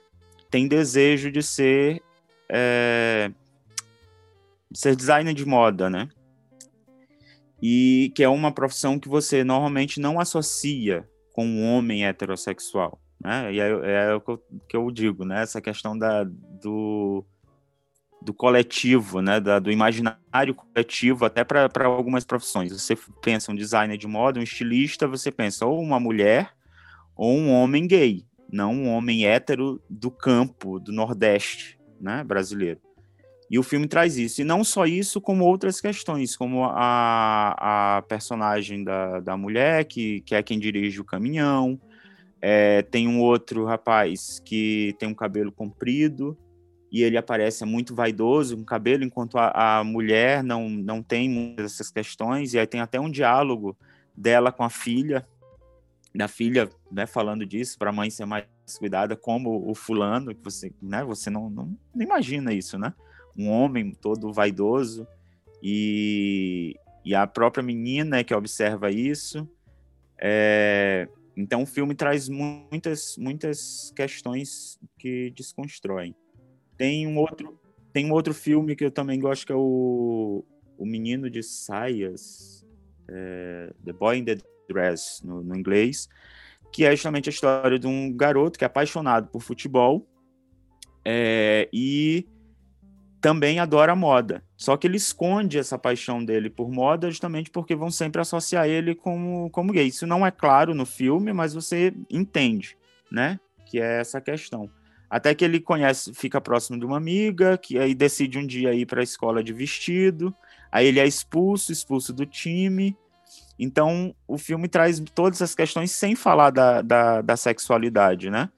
tem 0.49 0.67
desejo 0.67 1.32
de 1.32 1.43
ser 1.43 2.01
é, 2.49 3.32
ser 4.73 4.95
designer 4.95 5.34
de 5.34 5.45
moda, 5.45 5.89
né? 5.89 6.10
E 7.62 8.12
que 8.15 8.23
é 8.23 8.30
uma 8.30 8.51
profissão 8.51 8.99
que 8.99 9.08
você 9.08 9.43
normalmente 9.43 9.99
não 9.99 10.19
associa 10.19 11.08
com 11.34 11.45
um 11.45 11.63
homem 11.65 12.06
heterossexual, 12.06 12.99
né? 13.23 13.54
E 13.54 13.60
é, 13.60 13.69
é 13.69 14.13
o 14.13 14.21
que 14.21 14.32
eu, 14.32 14.43
que 14.69 14.77
eu, 14.77 14.91
digo, 14.91 15.23
né? 15.23 15.41
Essa 15.41 15.62
questão 15.62 15.97
da, 15.97 16.23
do, 16.23 17.23
do 18.21 18.34
coletivo, 18.34 19.21
né? 19.21 19.39
Da, 19.39 19.60
do 19.60 19.71
imaginário 19.71 20.53
coletivo, 20.53 21.25
até 21.25 21.43
para 21.43 21.69
algumas 21.86 22.23
profissões. 22.23 22.71
Você 22.71 22.95
pensa 23.21 23.51
um 23.51 23.55
designer 23.55 23.97
de 23.97 24.07
moda, 24.07 24.39
um 24.39 24.43
estilista, 24.43 25.07
você 25.07 25.31
pensa 25.31 25.65
ou 25.65 25.81
uma 25.81 25.99
mulher 25.99 26.51
ou 27.15 27.38
um 27.38 27.51
homem 27.51 27.88
gay, 27.88 28.25
não 28.51 28.73
um 28.73 28.89
homem 28.89 29.25
hétero 29.25 29.81
do 29.89 30.10
campo, 30.10 30.79
do 30.79 30.91
Nordeste, 30.91 31.79
né, 31.99 32.23
brasileiro. 32.23 32.79
E 33.49 33.60
o 33.60 33.63
filme 33.63 33.86
traz 33.86 34.17
isso. 34.17 34.41
E 34.41 34.45
não 34.45 34.63
só 34.63 34.86
isso, 34.86 35.19
como 35.19 35.43
outras 35.43 35.81
questões, 35.81 36.38
como 36.38 36.63
a, 36.63 37.97
a 37.97 38.01
personagem 38.03 38.81
da, 38.84 39.19
da 39.19 39.36
mulher, 39.36 39.84
que, 39.86 40.21
que 40.21 40.34
é 40.34 40.41
quem 40.41 40.57
dirige 40.57 41.01
o 41.01 41.05
caminhão. 41.05 41.79
É, 42.41 42.81
tem 42.81 43.07
um 43.07 43.19
outro 43.19 43.65
rapaz 43.65 44.41
que 44.43 44.95
tem 44.97 45.10
um 45.10 45.13
cabelo 45.13 45.51
comprido 45.51 46.38
e 46.91 47.04
ele 47.04 47.17
aparece 47.17 47.63
muito 47.63 47.95
vaidoso 47.95 48.58
com 48.58 48.65
cabelo, 48.65 49.04
enquanto 49.04 49.38
a, 49.38 49.80
a 49.80 49.84
mulher 49.84 50.43
não, 50.43 50.69
não 50.69 51.01
tem 51.01 51.30
muitas 51.30 51.71
dessas 51.71 51.89
questões. 51.89 52.54
E 52.54 52.60
aí 52.60 52.67
tem 52.67 52.82
até 52.82 52.99
um 52.99 53.10
diálogo 53.10 53.77
dela 54.15 54.51
com 54.51 54.63
a 54.63 54.69
filha, 54.69 55.25
da 56.13 56.27
filha, 56.27 56.69
né, 56.91 57.06
falando 57.06 57.45
disso, 57.45 57.80
para 57.80 57.91
a 57.91 57.93
mãe 57.93 58.10
ser 58.10 58.25
mais 58.25 58.45
cuidada, 58.77 59.15
como 59.15 59.69
o 59.69 59.73
fulano, 59.73 60.36
que 60.36 60.43
você, 60.43 60.73
né, 60.82 61.01
você 61.04 61.30
não, 61.30 61.49
não, 61.49 61.77
não 61.95 62.04
imagina 62.04 62.54
isso, 62.54 62.77
né? 62.77 62.93
Um 63.38 63.49
homem 63.49 63.93
todo 63.93 64.34
vaidoso 64.34 65.08
e, 65.63 66.75
e 67.06 67.15
a 67.15 67.25
própria 67.25 67.63
menina 67.63 68.21
que 68.25 68.36
observa 68.36 68.91
isso. 68.91 69.47
É, 70.17 71.08
então 71.38 71.63
o 71.63 71.65
filme 71.65 71.95
traz 71.95 72.27
muitas, 72.27 73.15
muitas 73.17 73.93
questões 73.95 74.77
que 74.99 75.32
desconstroem. 75.32 76.13
Tem 76.81 77.05
um 77.05 77.15
outro, 77.19 77.59
tem 77.93 78.07
um 78.07 78.11
outro 78.11 78.33
filme 78.33 78.75
que 78.75 78.83
eu 78.83 78.89
também 78.89 79.19
gosto 79.19 79.45
que 79.45 79.51
é 79.51 79.55
o, 79.55 80.43
o 80.75 80.83
Menino 80.83 81.29
de 81.29 81.43
Saias, 81.43 82.65
é, 83.07 83.71
The 83.85 83.93
Boy 83.93 84.17
in 84.17 84.25
the 84.25 84.37
Dress 84.67 85.23
no, 85.23 85.43
no 85.43 85.55
inglês, 85.55 86.09
que 86.73 86.83
é 86.83 86.89
justamente 86.89 87.29
a 87.29 87.31
história 87.31 87.77
de 87.77 87.85
um 87.85 88.11
garoto 88.11 88.57
que 88.57 88.65
é 88.65 88.67
apaixonado 88.67 89.27
por 89.27 89.43
futebol 89.43 90.07
é, 91.05 91.69
e 91.71 92.25
também 93.21 93.59
adora 93.59 93.95
moda. 93.95 94.43
Só 94.57 94.75
que 94.75 94.87
ele 94.87 94.97
esconde 94.97 95.59
essa 95.59 95.77
paixão 95.77 96.25
dele 96.25 96.49
por 96.49 96.67
moda 96.67 97.11
justamente 97.11 97.51
porque 97.51 97.75
vão 97.75 97.91
sempre 97.91 98.23
associar 98.23 98.67
ele 98.67 98.95
como, 98.95 99.51
como 99.51 99.71
gay. 99.71 99.85
Isso 99.85 100.07
não 100.07 100.25
é 100.25 100.31
claro 100.31 100.73
no 100.73 100.87
filme, 100.87 101.31
mas 101.31 101.53
você 101.53 101.93
entende, 102.09 102.75
né? 103.11 103.39
Que 103.67 103.79
é 103.79 103.99
essa 103.99 104.19
questão. 104.19 104.67
Até 105.12 105.36
que 105.36 105.43
ele 105.43 105.60
conhece, 105.60 106.13
fica 106.13 106.39
próximo 106.39 106.80
de 106.80 106.86
uma 106.86 106.95
amiga, 106.95 107.58
que 107.58 107.78
aí 107.78 107.93
decide 107.93 108.38
um 108.38 108.47
dia 108.47 108.74
ir 108.74 108.86
para 108.86 109.02
a 109.02 109.04
escola 109.04 109.43
de 109.43 109.52
vestido. 109.52 110.34
Aí 110.71 110.88
ele 110.88 111.02
é 111.02 111.06
expulso, 111.06 111.69
expulso 111.69 112.13
do 112.13 112.26
time. 112.26 112.95
Então, 113.60 114.15
o 114.26 114.38
filme 114.38 114.69
traz 114.69 115.04
todas 115.13 115.41
essas 115.41 115.54
questões 115.54 115.91
sem 115.91 116.15
falar 116.15 116.50
da, 116.50 116.82
da, 116.82 117.21
da 117.21 117.36
sexualidade, 117.36 118.30
né? 118.30 118.50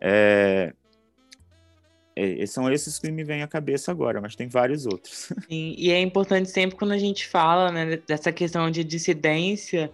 É, 0.00 0.74
é, 2.16 2.44
são 2.46 2.68
esses 2.68 2.98
que 2.98 3.08
me 3.12 3.22
vêm 3.22 3.44
à 3.44 3.46
cabeça 3.46 3.92
agora, 3.92 4.20
mas 4.20 4.34
tem 4.34 4.48
vários 4.48 4.86
outros. 4.86 5.32
Sim, 5.48 5.76
e 5.78 5.92
é 5.92 6.00
importante 6.00 6.50
sempre 6.50 6.76
quando 6.76 6.92
a 6.92 6.98
gente 6.98 7.28
fala 7.28 7.70
né, 7.70 7.96
dessa 8.08 8.32
questão 8.32 8.68
de 8.72 8.82
dissidência 8.82 9.88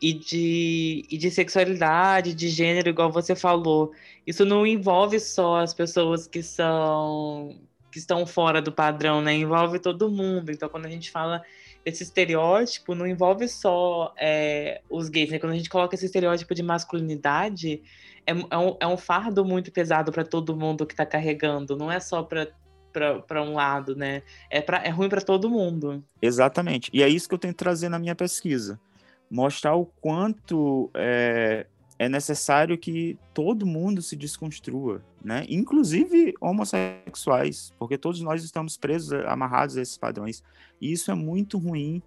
e 0.00 0.12
de, 0.12 1.04
e 1.10 1.16
de 1.16 1.30
sexualidade, 1.30 2.34
de 2.34 2.48
gênero, 2.48 2.88
igual 2.88 3.10
você 3.10 3.34
falou. 3.34 3.92
Isso 4.26 4.44
não 4.44 4.66
envolve 4.66 5.18
só 5.20 5.60
as 5.60 5.72
pessoas 5.72 6.26
que 6.26 6.42
são 6.42 7.58
que 7.90 7.98
estão 7.98 8.26
fora 8.26 8.60
do 8.60 8.70
padrão, 8.70 9.22
né? 9.22 9.32
Envolve 9.32 9.78
todo 9.78 10.10
mundo. 10.10 10.52
Então, 10.52 10.68
quando 10.68 10.84
a 10.84 10.90
gente 10.90 11.10
fala 11.10 11.42
esse 11.86 12.02
estereótipo 12.02 12.96
não 12.96 13.06
envolve 13.06 13.46
só 13.46 14.12
é, 14.18 14.82
os 14.90 15.08
gays, 15.08 15.30
né? 15.30 15.38
Quando 15.38 15.52
a 15.52 15.56
gente 15.56 15.70
coloca 15.70 15.94
esse 15.94 16.04
estereótipo 16.04 16.52
de 16.52 16.62
masculinidade, 16.62 17.80
é, 18.26 18.32
é, 18.32 18.58
um, 18.58 18.76
é 18.80 18.86
um, 18.86 18.96
fardo 18.96 19.44
muito 19.44 19.70
pesado 19.70 20.10
para 20.10 20.24
todo 20.24 20.56
mundo 20.56 20.84
que 20.84 20.94
está 20.94 21.06
carregando, 21.06 21.76
não 21.76 21.90
é 21.90 22.00
só 22.00 22.22
para 22.22 22.48
para 23.28 23.42
um 23.42 23.52
lado, 23.52 23.94
né? 23.94 24.22
É, 24.48 24.62
pra, 24.62 24.78
é 24.78 24.88
ruim 24.88 25.10
para 25.10 25.20
todo 25.20 25.50
mundo. 25.50 26.02
Exatamente. 26.22 26.90
E 26.94 27.02
é 27.02 27.08
isso 27.10 27.28
que 27.28 27.34
eu 27.34 27.38
tento 27.38 27.54
trazer 27.54 27.90
na 27.90 27.98
minha 27.98 28.14
pesquisa. 28.14 28.80
Mostrar 29.30 29.74
o 29.74 29.86
quanto 29.86 30.90
é, 30.94 31.66
é 31.98 32.08
necessário 32.08 32.78
que 32.78 33.18
todo 33.34 33.66
mundo 33.66 34.02
se 34.02 34.16
desconstrua, 34.16 35.02
né? 35.24 35.44
Inclusive 35.48 36.34
homossexuais, 36.40 37.72
porque 37.78 37.98
todos 37.98 38.20
nós 38.20 38.44
estamos 38.44 38.76
presos, 38.76 39.12
amarrados 39.26 39.76
a 39.76 39.82
esses 39.82 39.98
padrões. 39.98 40.42
E 40.80 40.92
isso 40.92 41.10
é 41.10 41.14
muito 41.14 41.58
ruim 41.58 42.02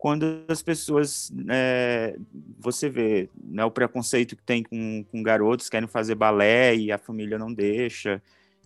quando 0.00 0.42
as 0.48 0.62
pessoas, 0.62 1.30
é, 1.50 2.16
você 2.58 2.88
vê 2.88 3.28
né, 3.44 3.62
o 3.66 3.70
preconceito 3.70 4.34
que 4.34 4.42
tem 4.42 4.62
com, 4.62 5.04
com 5.04 5.22
garotos 5.22 5.66
que 5.66 5.72
querem 5.72 5.86
fazer 5.86 6.14
balé 6.14 6.74
e 6.74 6.90
a 6.90 6.96
família 6.96 7.38
não 7.38 7.52
deixa, 7.52 8.22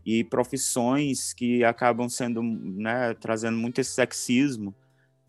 e 0.07 0.23
profissões 0.23 1.33
que 1.33 1.65
acabam 1.65 2.09
sendo, 2.09 2.41
né, 2.41 3.15
trazendo 3.15 3.59
muito 3.59 3.81
esse 3.81 3.91
sexismo, 3.91 4.73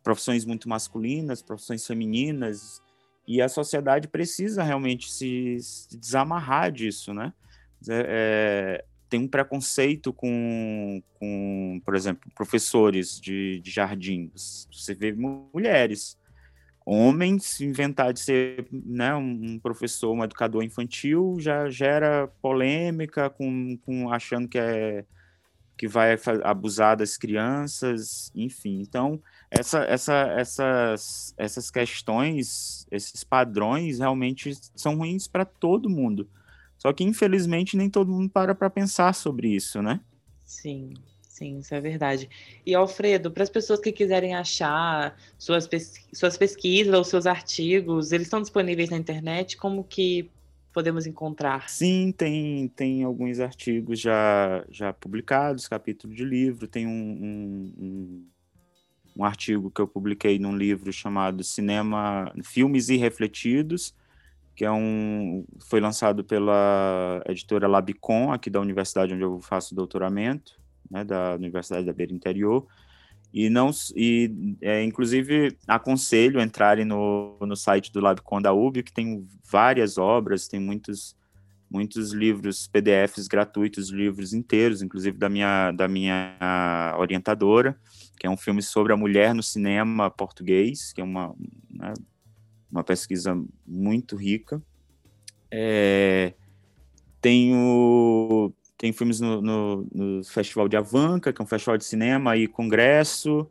profissões 0.06 0.46
muito 0.46 0.70
masculinas, 0.70 1.42
profissões 1.42 1.86
femininas, 1.86 2.80
e 3.28 3.42
a 3.42 3.50
sociedade 3.50 4.08
precisa 4.08 4.62
realmente 4.62 5.12
se, 5.12 5.58
se 5.60 5.98
desamarrar 5.98 6.72
disso, 6.72 7.12
né? 7.12 7.34
É, 7.90 8.06
é, 8.08 8.86
tem 9.10 9.20
um 9.20 9.28
preconceito 9.28 10.14
com, 10.14 11.02
com, 11.16 11.82
por 11.84 11.96
exemplo, 11.96 12.32
professores 12.36 13.20
de, 13.20 13.60
de 13.62 13.72
jardim. 13.72 14.32
Você 14.36 14.94
vê 14.94 15.12
mulheres, 15.12 16.16
homens 16.86 17.60
inventar 17.60 18.14
de 18.14 18.20
ser 18.20 18.68
né, 18.72 19.16
um 19.16 19.58
professor, 19.58 20.14
um 20.14 20.24
educador 20.24 20.64
infantil 20.64 21.38
já 21.40 21.68
gera 21.68 22.28
polêmica 22.44 23.28
com, 23.28 23.76
com 23.78 24.12
achando 24.12 24.48
que 24.48 24.60
é 24.60 25.04
que 25.78 25.88
vai 25.88 26.16
abusar 26.44 26.96
das 26.96 27.18
crianças, 27.18 28.32
enfim. 28.34 28.82
Então, 28.82 29.22
essa, 29.58 29.80
essa, 29.84 30.14
essas, 30.38 31.34
essas 31.38 31.72
questões, 31.72 32.86
esses 32.92 33.24
padrões 33.24 34.00
realmente 34.00 34.52
são 34.76 34.98
ruins 34.98 35.28
para 35.28 35.46
todo 35.46 35.90
mundo. 35.90 36.28
Só 36.78 36.92
que, 36.92 37.04
infelizmente, 37.04 37.78
nem 37.78 37.90
todo 37.90 38.12
mundo 38.12 38.30
para 38.30 38.54
para 38.54 38.70
pensar 38.70 39.14
sobre 39.14 39.48
isso, 39.50 39.82
né? 39.82 40.02
Sim, 40.44 40.94
sim, 41.22 41.60
isso 41.60 41.74
é 41.74 41.82
verdade. 41.82 42.30
E, 42.66 42.76
Alfredo, 42.76 43.32
para 43.32 43.44
as 43.44 43.50
pessoas 43.50 43.80
que 43.80 43.92
quiserem 43.92 44.36
achar 44.36 45.18
suas, 45.38 45.68
suas 46.14 46.38
pesquisas 46.38 46.94
ou 46.94 47.04
seus 47.04 47.26
artigos, 47.26 48.12
eles 48.12 48.28
estão 48.28 48.42
disponíveis 48.42 48.90
na 48.90 48.98
internet? 48.98 49.58
Como 49.58 49.84
que 49.84 50.30
podemos 50.74 51.08
encontrar? 51.08 51.70
Sim, 51.70 52.14
tem, 52.16 52.68
tem 52.68 53.04
alguns 53.04 53.40
artigos 53.40 54.00
já, 54.00 54.66
já 54.70 54.92
publicados, 54.92 55.70
capítulo 55.70 56.14
de 56.14 56.26
livro, 56.26 56.68
tem 56.68 56.86
um, 56.86 56.92
um, 56.92 57.74
um, 57.80 58.28
um 59.16 59.24
artigo 59.24 59.72
que 59.72 59.82
eu 59.82 59.88
publiquei 59.88 60.38
num 60.38 60.56
livro 60.56 60.92
chamado 60.92 61.44
Cinema, 61.44 62.32
Filmes 62.44 62.90
Irrefletidos, 62.90 63.96
que 64.56 64.66
é 64.66 64.72
um, 64.72 65.46
foi 65.60 65.80
lançado 65.80 66.24
pela 66.24 67.22
editora 67.28 67.68
Labicon, 67.68 68.32
aqui 68.32 68.50
da 68.50 68.60
universidade 68.60 69.14
onde 69.14 69.24
eu 69.24 69.40
faço 69.42 69.76
doutoramento, 69.76 70.60
né, 70.90 71.04
da 71.04 71.36
Universidade 71.36 71.86
da 71.86 71.94
Beira 71.94 72.14
Interior, 72.14 72.66
e 73.34 73.50
não 73.50 73.70
e 73.96 74.56
é, 74.62 74.84
inclusive 74.84 75.58
aconselho 75.68 76.40
entrarem 76.40 76.86
no, 76.86 77.38
no 77.42 77.56
site 77.56 77.92
do 77.92 78.00
Labcon 78.00 78.42
da 78.42 78.54
UB, 78.54 78.82
que 78.82 78.94
tem 78.94 79.28
várias 79.44 79.98
obras, 79.98 80.48
tem 80.48 80.60
muitos 80.60 81.16
muitos 81.70 82.14
livros 82.14 82.68
PDFs 82.68 83.28
gratuitos, 83.28 83.90
livros 83.90 84.34
inteiros, 84.34 84.82
inclusive 84.82 85.18
da 85.18 85.28
minha, 85.28 85.72
da 85.72 85.88
minha 85.88 86.96
orientadora, 86.98 87.78
que 88.18 88.28
é 88.28 88.30
um 88.30 88.38
filme 88.38 88.62
sobre 88.62 88.94
a 88.94 88.98
mulher 88.98 89.34
no 89.34 89.44
cinema 89.44 90.10
português, 90.10 90.94
que 90.94 91.02
é 91.02 91.04
uma, 91.04 91.36
né, 91.70 91.94
uma 92.72 92.84
pesquisa 92.84 93.40
muito 93.66 94.16
rica. 94.16 94.62
É, 95.52 96.34
tenho, 97.22 98.54
tem 98.78 98.92
filmes 98.92 99.20
no, 99.20 99.42
no, 99.42 99.88
no, 99.94 100.24
Festival 100.24 100.68
de 100.68 100.78
Avanca, 100.78 101.32
que 101.32 101.42
é 101.42 101.44
um 101.44 101.48
festival 101.48 101.78
de 101.78 101.86
cinema 101.86 102.36
e 102.38 102.48
congresso, 102.48 103.50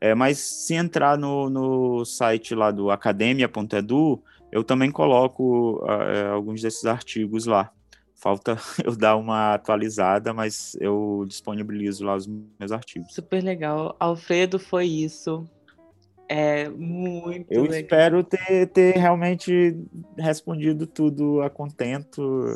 é, 0.00 0.14
mas 0.14 0.38
se 0.38 0.74
entrar 0.74 1.16
no, 1.16 1.48
no 1.48 2.04
site 2.04 2.54
lá 2.54 2.70
do 2.70 2.90
academia.edu, 2.90 4.22
eu 4.50 4.64
também 4.64 4.90
coloco 4.90 5.84
uh, 5.84 6.32
alguns 6.32 6.60
desses 6.60 6.84
artigos 6.84 7.46
lá. 7.46 7.72
Falta 8.22 8.56
eu 8.86 8.94
dar 8.94 9.16
uma 9.16 9.54
atualizada, 9.54 10.32
mas 10.32 10.76
eu 10.80 11.24
disponibilizo 11.26 12.04
lá 12.04 12.14
os 12.14 12.28
meus 12.28 12.70
artigos. 12.70 13.12
Super 13.12 13.42
legal. 13.42 13.96
Alfredo, 13.98 14.60
foi 14.60 14.86
isso. 14.86 15.44
É 16.28 16.68
muito 16.68 17.52
Eu 17.52 17.62
legal. 17.62 17.80
espero 17.80 18.22
ter, 18.22 18.68
ter 18.68 18.94
realmente 18.96 19.76
respondido 20.16 20.86
tudo 20.86 21.42
a 21.42 21.50
contento. 21.50 22.46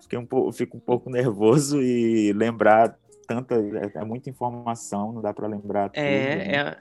Fiquei 0.00 0.18
um 0.18 0.26
pouco, 0.26 0.50
fico 0.50 0.76
um 0.76 0.80
pouco 0.80 1.08
nervoso 1.08 1.80
e 1.80 2.32
lembrar 2.32 2.98
tanta. 3.28 3.54
É, 3.54 4.00
é 4.00 4.04
muita 4.04 4.28
informação, 4.28 5.12
não 5.12 5.22
dá 5.22 5.32
para 5.32 5.46
lembrar 5.46 5.88
tudo. 5.88 6.02
É, 6.02 6.36
né? 6.36 6.76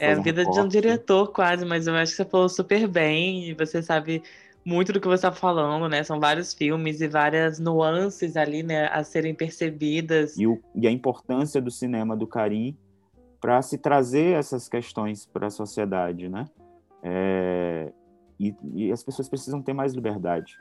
é, 0.00 0.08
é 0.08 0.12
a 0.12 0.20
vida 0.20 0.44
de 0.44 0.60
um 0.60 0.68
diretor, 0.68 1.32
quase, 1.32 1.64
mas 1.64 1.86
eu 1.86 1.94
acho 1.94 2.12
que 2.12 2.16
você 2.16 2.24
falou 2.26 2.50
super 2.50 2.86
bem 2.86 3.48
e 3.48 3.54
você 3.54 3.82
sabe 3.82 4.22
muito 4.66 4.92
do 4.92 5.00
que 5.00 5.06
você 5.06 5.26
está 5.26 5.30
falando, 5.30 5.88
né? 5.88 6.02
São 6.02 6.18
vários 6.18 6.52
filmes 6.52 7.00
e 7.00 7.06
várias 7.06 7.60
nuances 7.60 8.36
ali, 8.36 8.64
né, 8.64 8.88
a 8.88 9.04
serem 9.04 9.32
percebidas. 9.32 10.36
E, 10.36 10.44
o, 10.44 10.60
e 10.74 10.88
a 10.88 10.90
importância 10.90 11.62
do 11.62 11.70
cinema 11.70 12.16
do 12.16 12.26
Karim 12.26 12.76
para 13.40 13.62
se 13.62 13.78
trazer 13.78 14.34
essas 14.36 14.68
questões 14.68 15.24
para 15.24 15.46
a 15.46 15.50
sociedade, 15.50 16.28
né? 16.28 16.46
É, 17.00 17.92
e, 18.40 18.52
e, 18.74 18.90
as 18.90 19.04
pessoas 19.04 19.28
precisam 19.28 19.62
ter 19.62 19.72
mais 19.72 19.94
liberdade. 19.94 20.58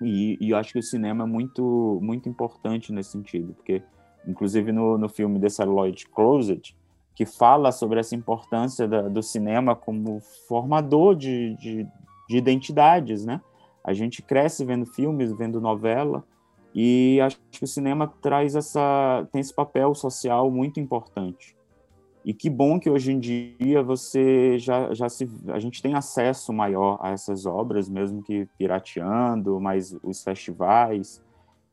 E, 0.00 0.38
e, 0.40 0.50
eu 0.50 0.56
acho 0.56 0.72
que 0.72 0.78
o 0.78 0.82
cinema 0.82 1.24
é 1.24 1.26
muito, 1.26 1.98
muito 2.02 2.30
importante 2.30 2.94
nesse 2.94 3.10
sentido, 3.10 3.52
porque, 3.52 3.82
inclusive 4.26 4.72
no, 4.72 4.96
no 4.96 5.08
filme 5.08 5.38
The 5.38 5.50
Celluloid 5.50 6.08
Closet, 6.08 6.74
que 7.14 7.26
fala 7.26 7.70
sobre 7.70 8.00
essa 8.00 8.16
importância 8.16 8.88
da, 8.88 9.02
do 9.02 9.22
cinema 9.22 9.76
como 9.76 10.20
formador 10.48 11.14
de, 11.14 11.54
de, 11.56 11.86
de, 12.28 12.36
identidades, 12.36 13.24
né? 13.24 13.40
A 13.82 13.92
gente 13.92 14.22
cresce 14.22 14.64
vendo 14.64 14.86
filmes, 14.86 15.32
vendo 15.32 15.60
novela, 15.60 16.24
e 16.74 17.20
acho 17.20 17.38
que 17.50 17.64
o 17.64 17.68
cinema 17.68 18.12
traz 18.20 18.56
essa 18.56 19.26
tem 19.32 19.40
esse 19.40 19.54
papel 19.54 19.94
social 19.94 20.50
muito 20.50 20.80
importante. 20.80 21.56
E 22.24 22.32
que 22.32 22.48
bom 22.48 22.80
que 22.80 22.88
hoje 22.88 23.12
em 23.12 23.20
dia 23.20 23.82
você 23.82 24.58
já, 24.58 24.94
já 24.94 25.08
se 25.10 25.28
a 25.48 25.58
gente 25.58 25.82
tem 25.82 25.94
acesso 25.94 26.52
maior 26.52 26.98
a 27.02 27.10
essas 27.10 27.44
obras, 27.44 27.88
mesmo 27.88 28.22
que 28.22 28.48
pirateando, 28.58 29.60
mas 29.60 29.94
os 30.02 30.24
festivais 30.24 31.22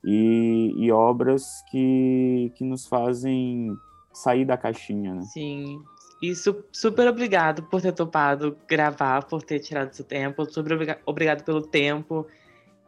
e, 0.03 0.73
e 0.75 0.91
obras 0.91 1.63
que, 1.71 2.51
que 2.55 2.65
nos 2.65 2.85
fazem 2.85 3.73
sair 4.13 4.43
da 4.43 4.57
caixinha, 4.57 5.15
né? 5.15 5.21
Sim. 5.21 5.81
E 6.21 6.35
su 6.35 6.63
super 6.71 7.07
obrigado 7.07 7.63
por 7.63 7.81
ter 7.81 7.93
topado 7.93 8.55
gravar, 8.67 9.25
por 9.25 9.41
ter 9.41 9.59
tirado 9.59 9.91
seu 9.93 10.05
tempo. 10.05 10.45
Super 10.45 10.73
obriga 10.73 10.99
obrigado 11.05 11.43
pelo 11.43 11.61
tempo 11.61 12.27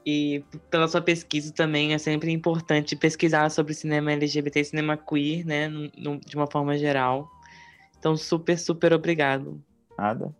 e 0.05 0.43
pela 0.69 0.87
sua 0.87 1.01
pesquisa 1.01 1.51
também. 1.51 1.93
É 1.93 1.97
sempre 1.97 2.31
importante 2.31 2.95
pesquisar 2.95 3.49
sobre 3.49 3.73
cinema 3.73 4.11
LGBT 4.11 4.59
e 4.59 4.65
cinema 4.65 4.97
queer, 4.97 5.45
né? 5.45 5.69
De 6.25 6.35
uma 6.35 6.45
forma 6.45 6.77
geral. 6.77 7.27
Então, 7.97 8.15
super, 8.15 8.59
super 8.59 8.93
obrigado. 8.93 9.59
Nada. 9.97 10.35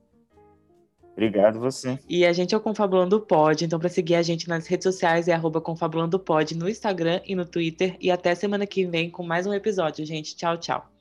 Obrigado 1.14 1.60
você. 1.60 1.98
E 2.10 2.26
a 2.26 2.34
gente 2.34 2.54
é 2.54 2.58
o 2.58 2.62
Confabulando 2.62 3.22
Pod, 3.22 3.64
então 3.64 3.80
para 3.80 3.88
seguir 3.88 4.16
a 4.16 4.22
gente 4.24 4.50
nas 4.50 4.66
redes 4.68 4.84
sociais 4.84 5.28
é 5.28 5.34
arroba 5.34 5.62
Confabulando 5.62 6.20
Pod 6.20 6.58
no 6.58 6.68
Instagram 6.68 7.22
e 7.26 7.36
no 7.36 7.46
Twitter. 7.46 7.96
E 8.00 8.10
até 8.12 8.34
semana 8.34 8.66
que 8.66 8.86
vem 8.86 9.10
com 9.10 9.24
mais 9.24 9.46
um 9.46 9.54
episódio, 9.54 10.06
gente. 10.06 10.36
Tchau, 10.36 10.58
tchau. 10.58 10.93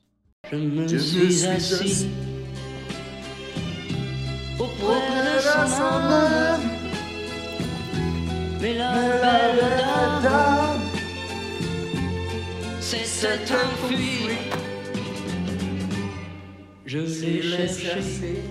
Je 0.50 0.56
me 0.56 0.88
suis 0.88 1.46
assis 1.46 2.08
auprès 4.58 5.06
de 5.24 5.40
son 5.40 5.82
honneur, 5.82 6.58
mais 8.60 8.74
la 8.74 8.92
belle 8.92 10.22
dame 10.22 10.80
s'est 12.80 13.38
enfuie. 13.54 14.36
Je 16.86 16.98
l'ai 16.98 17.68
cherchée. 17.68 18.42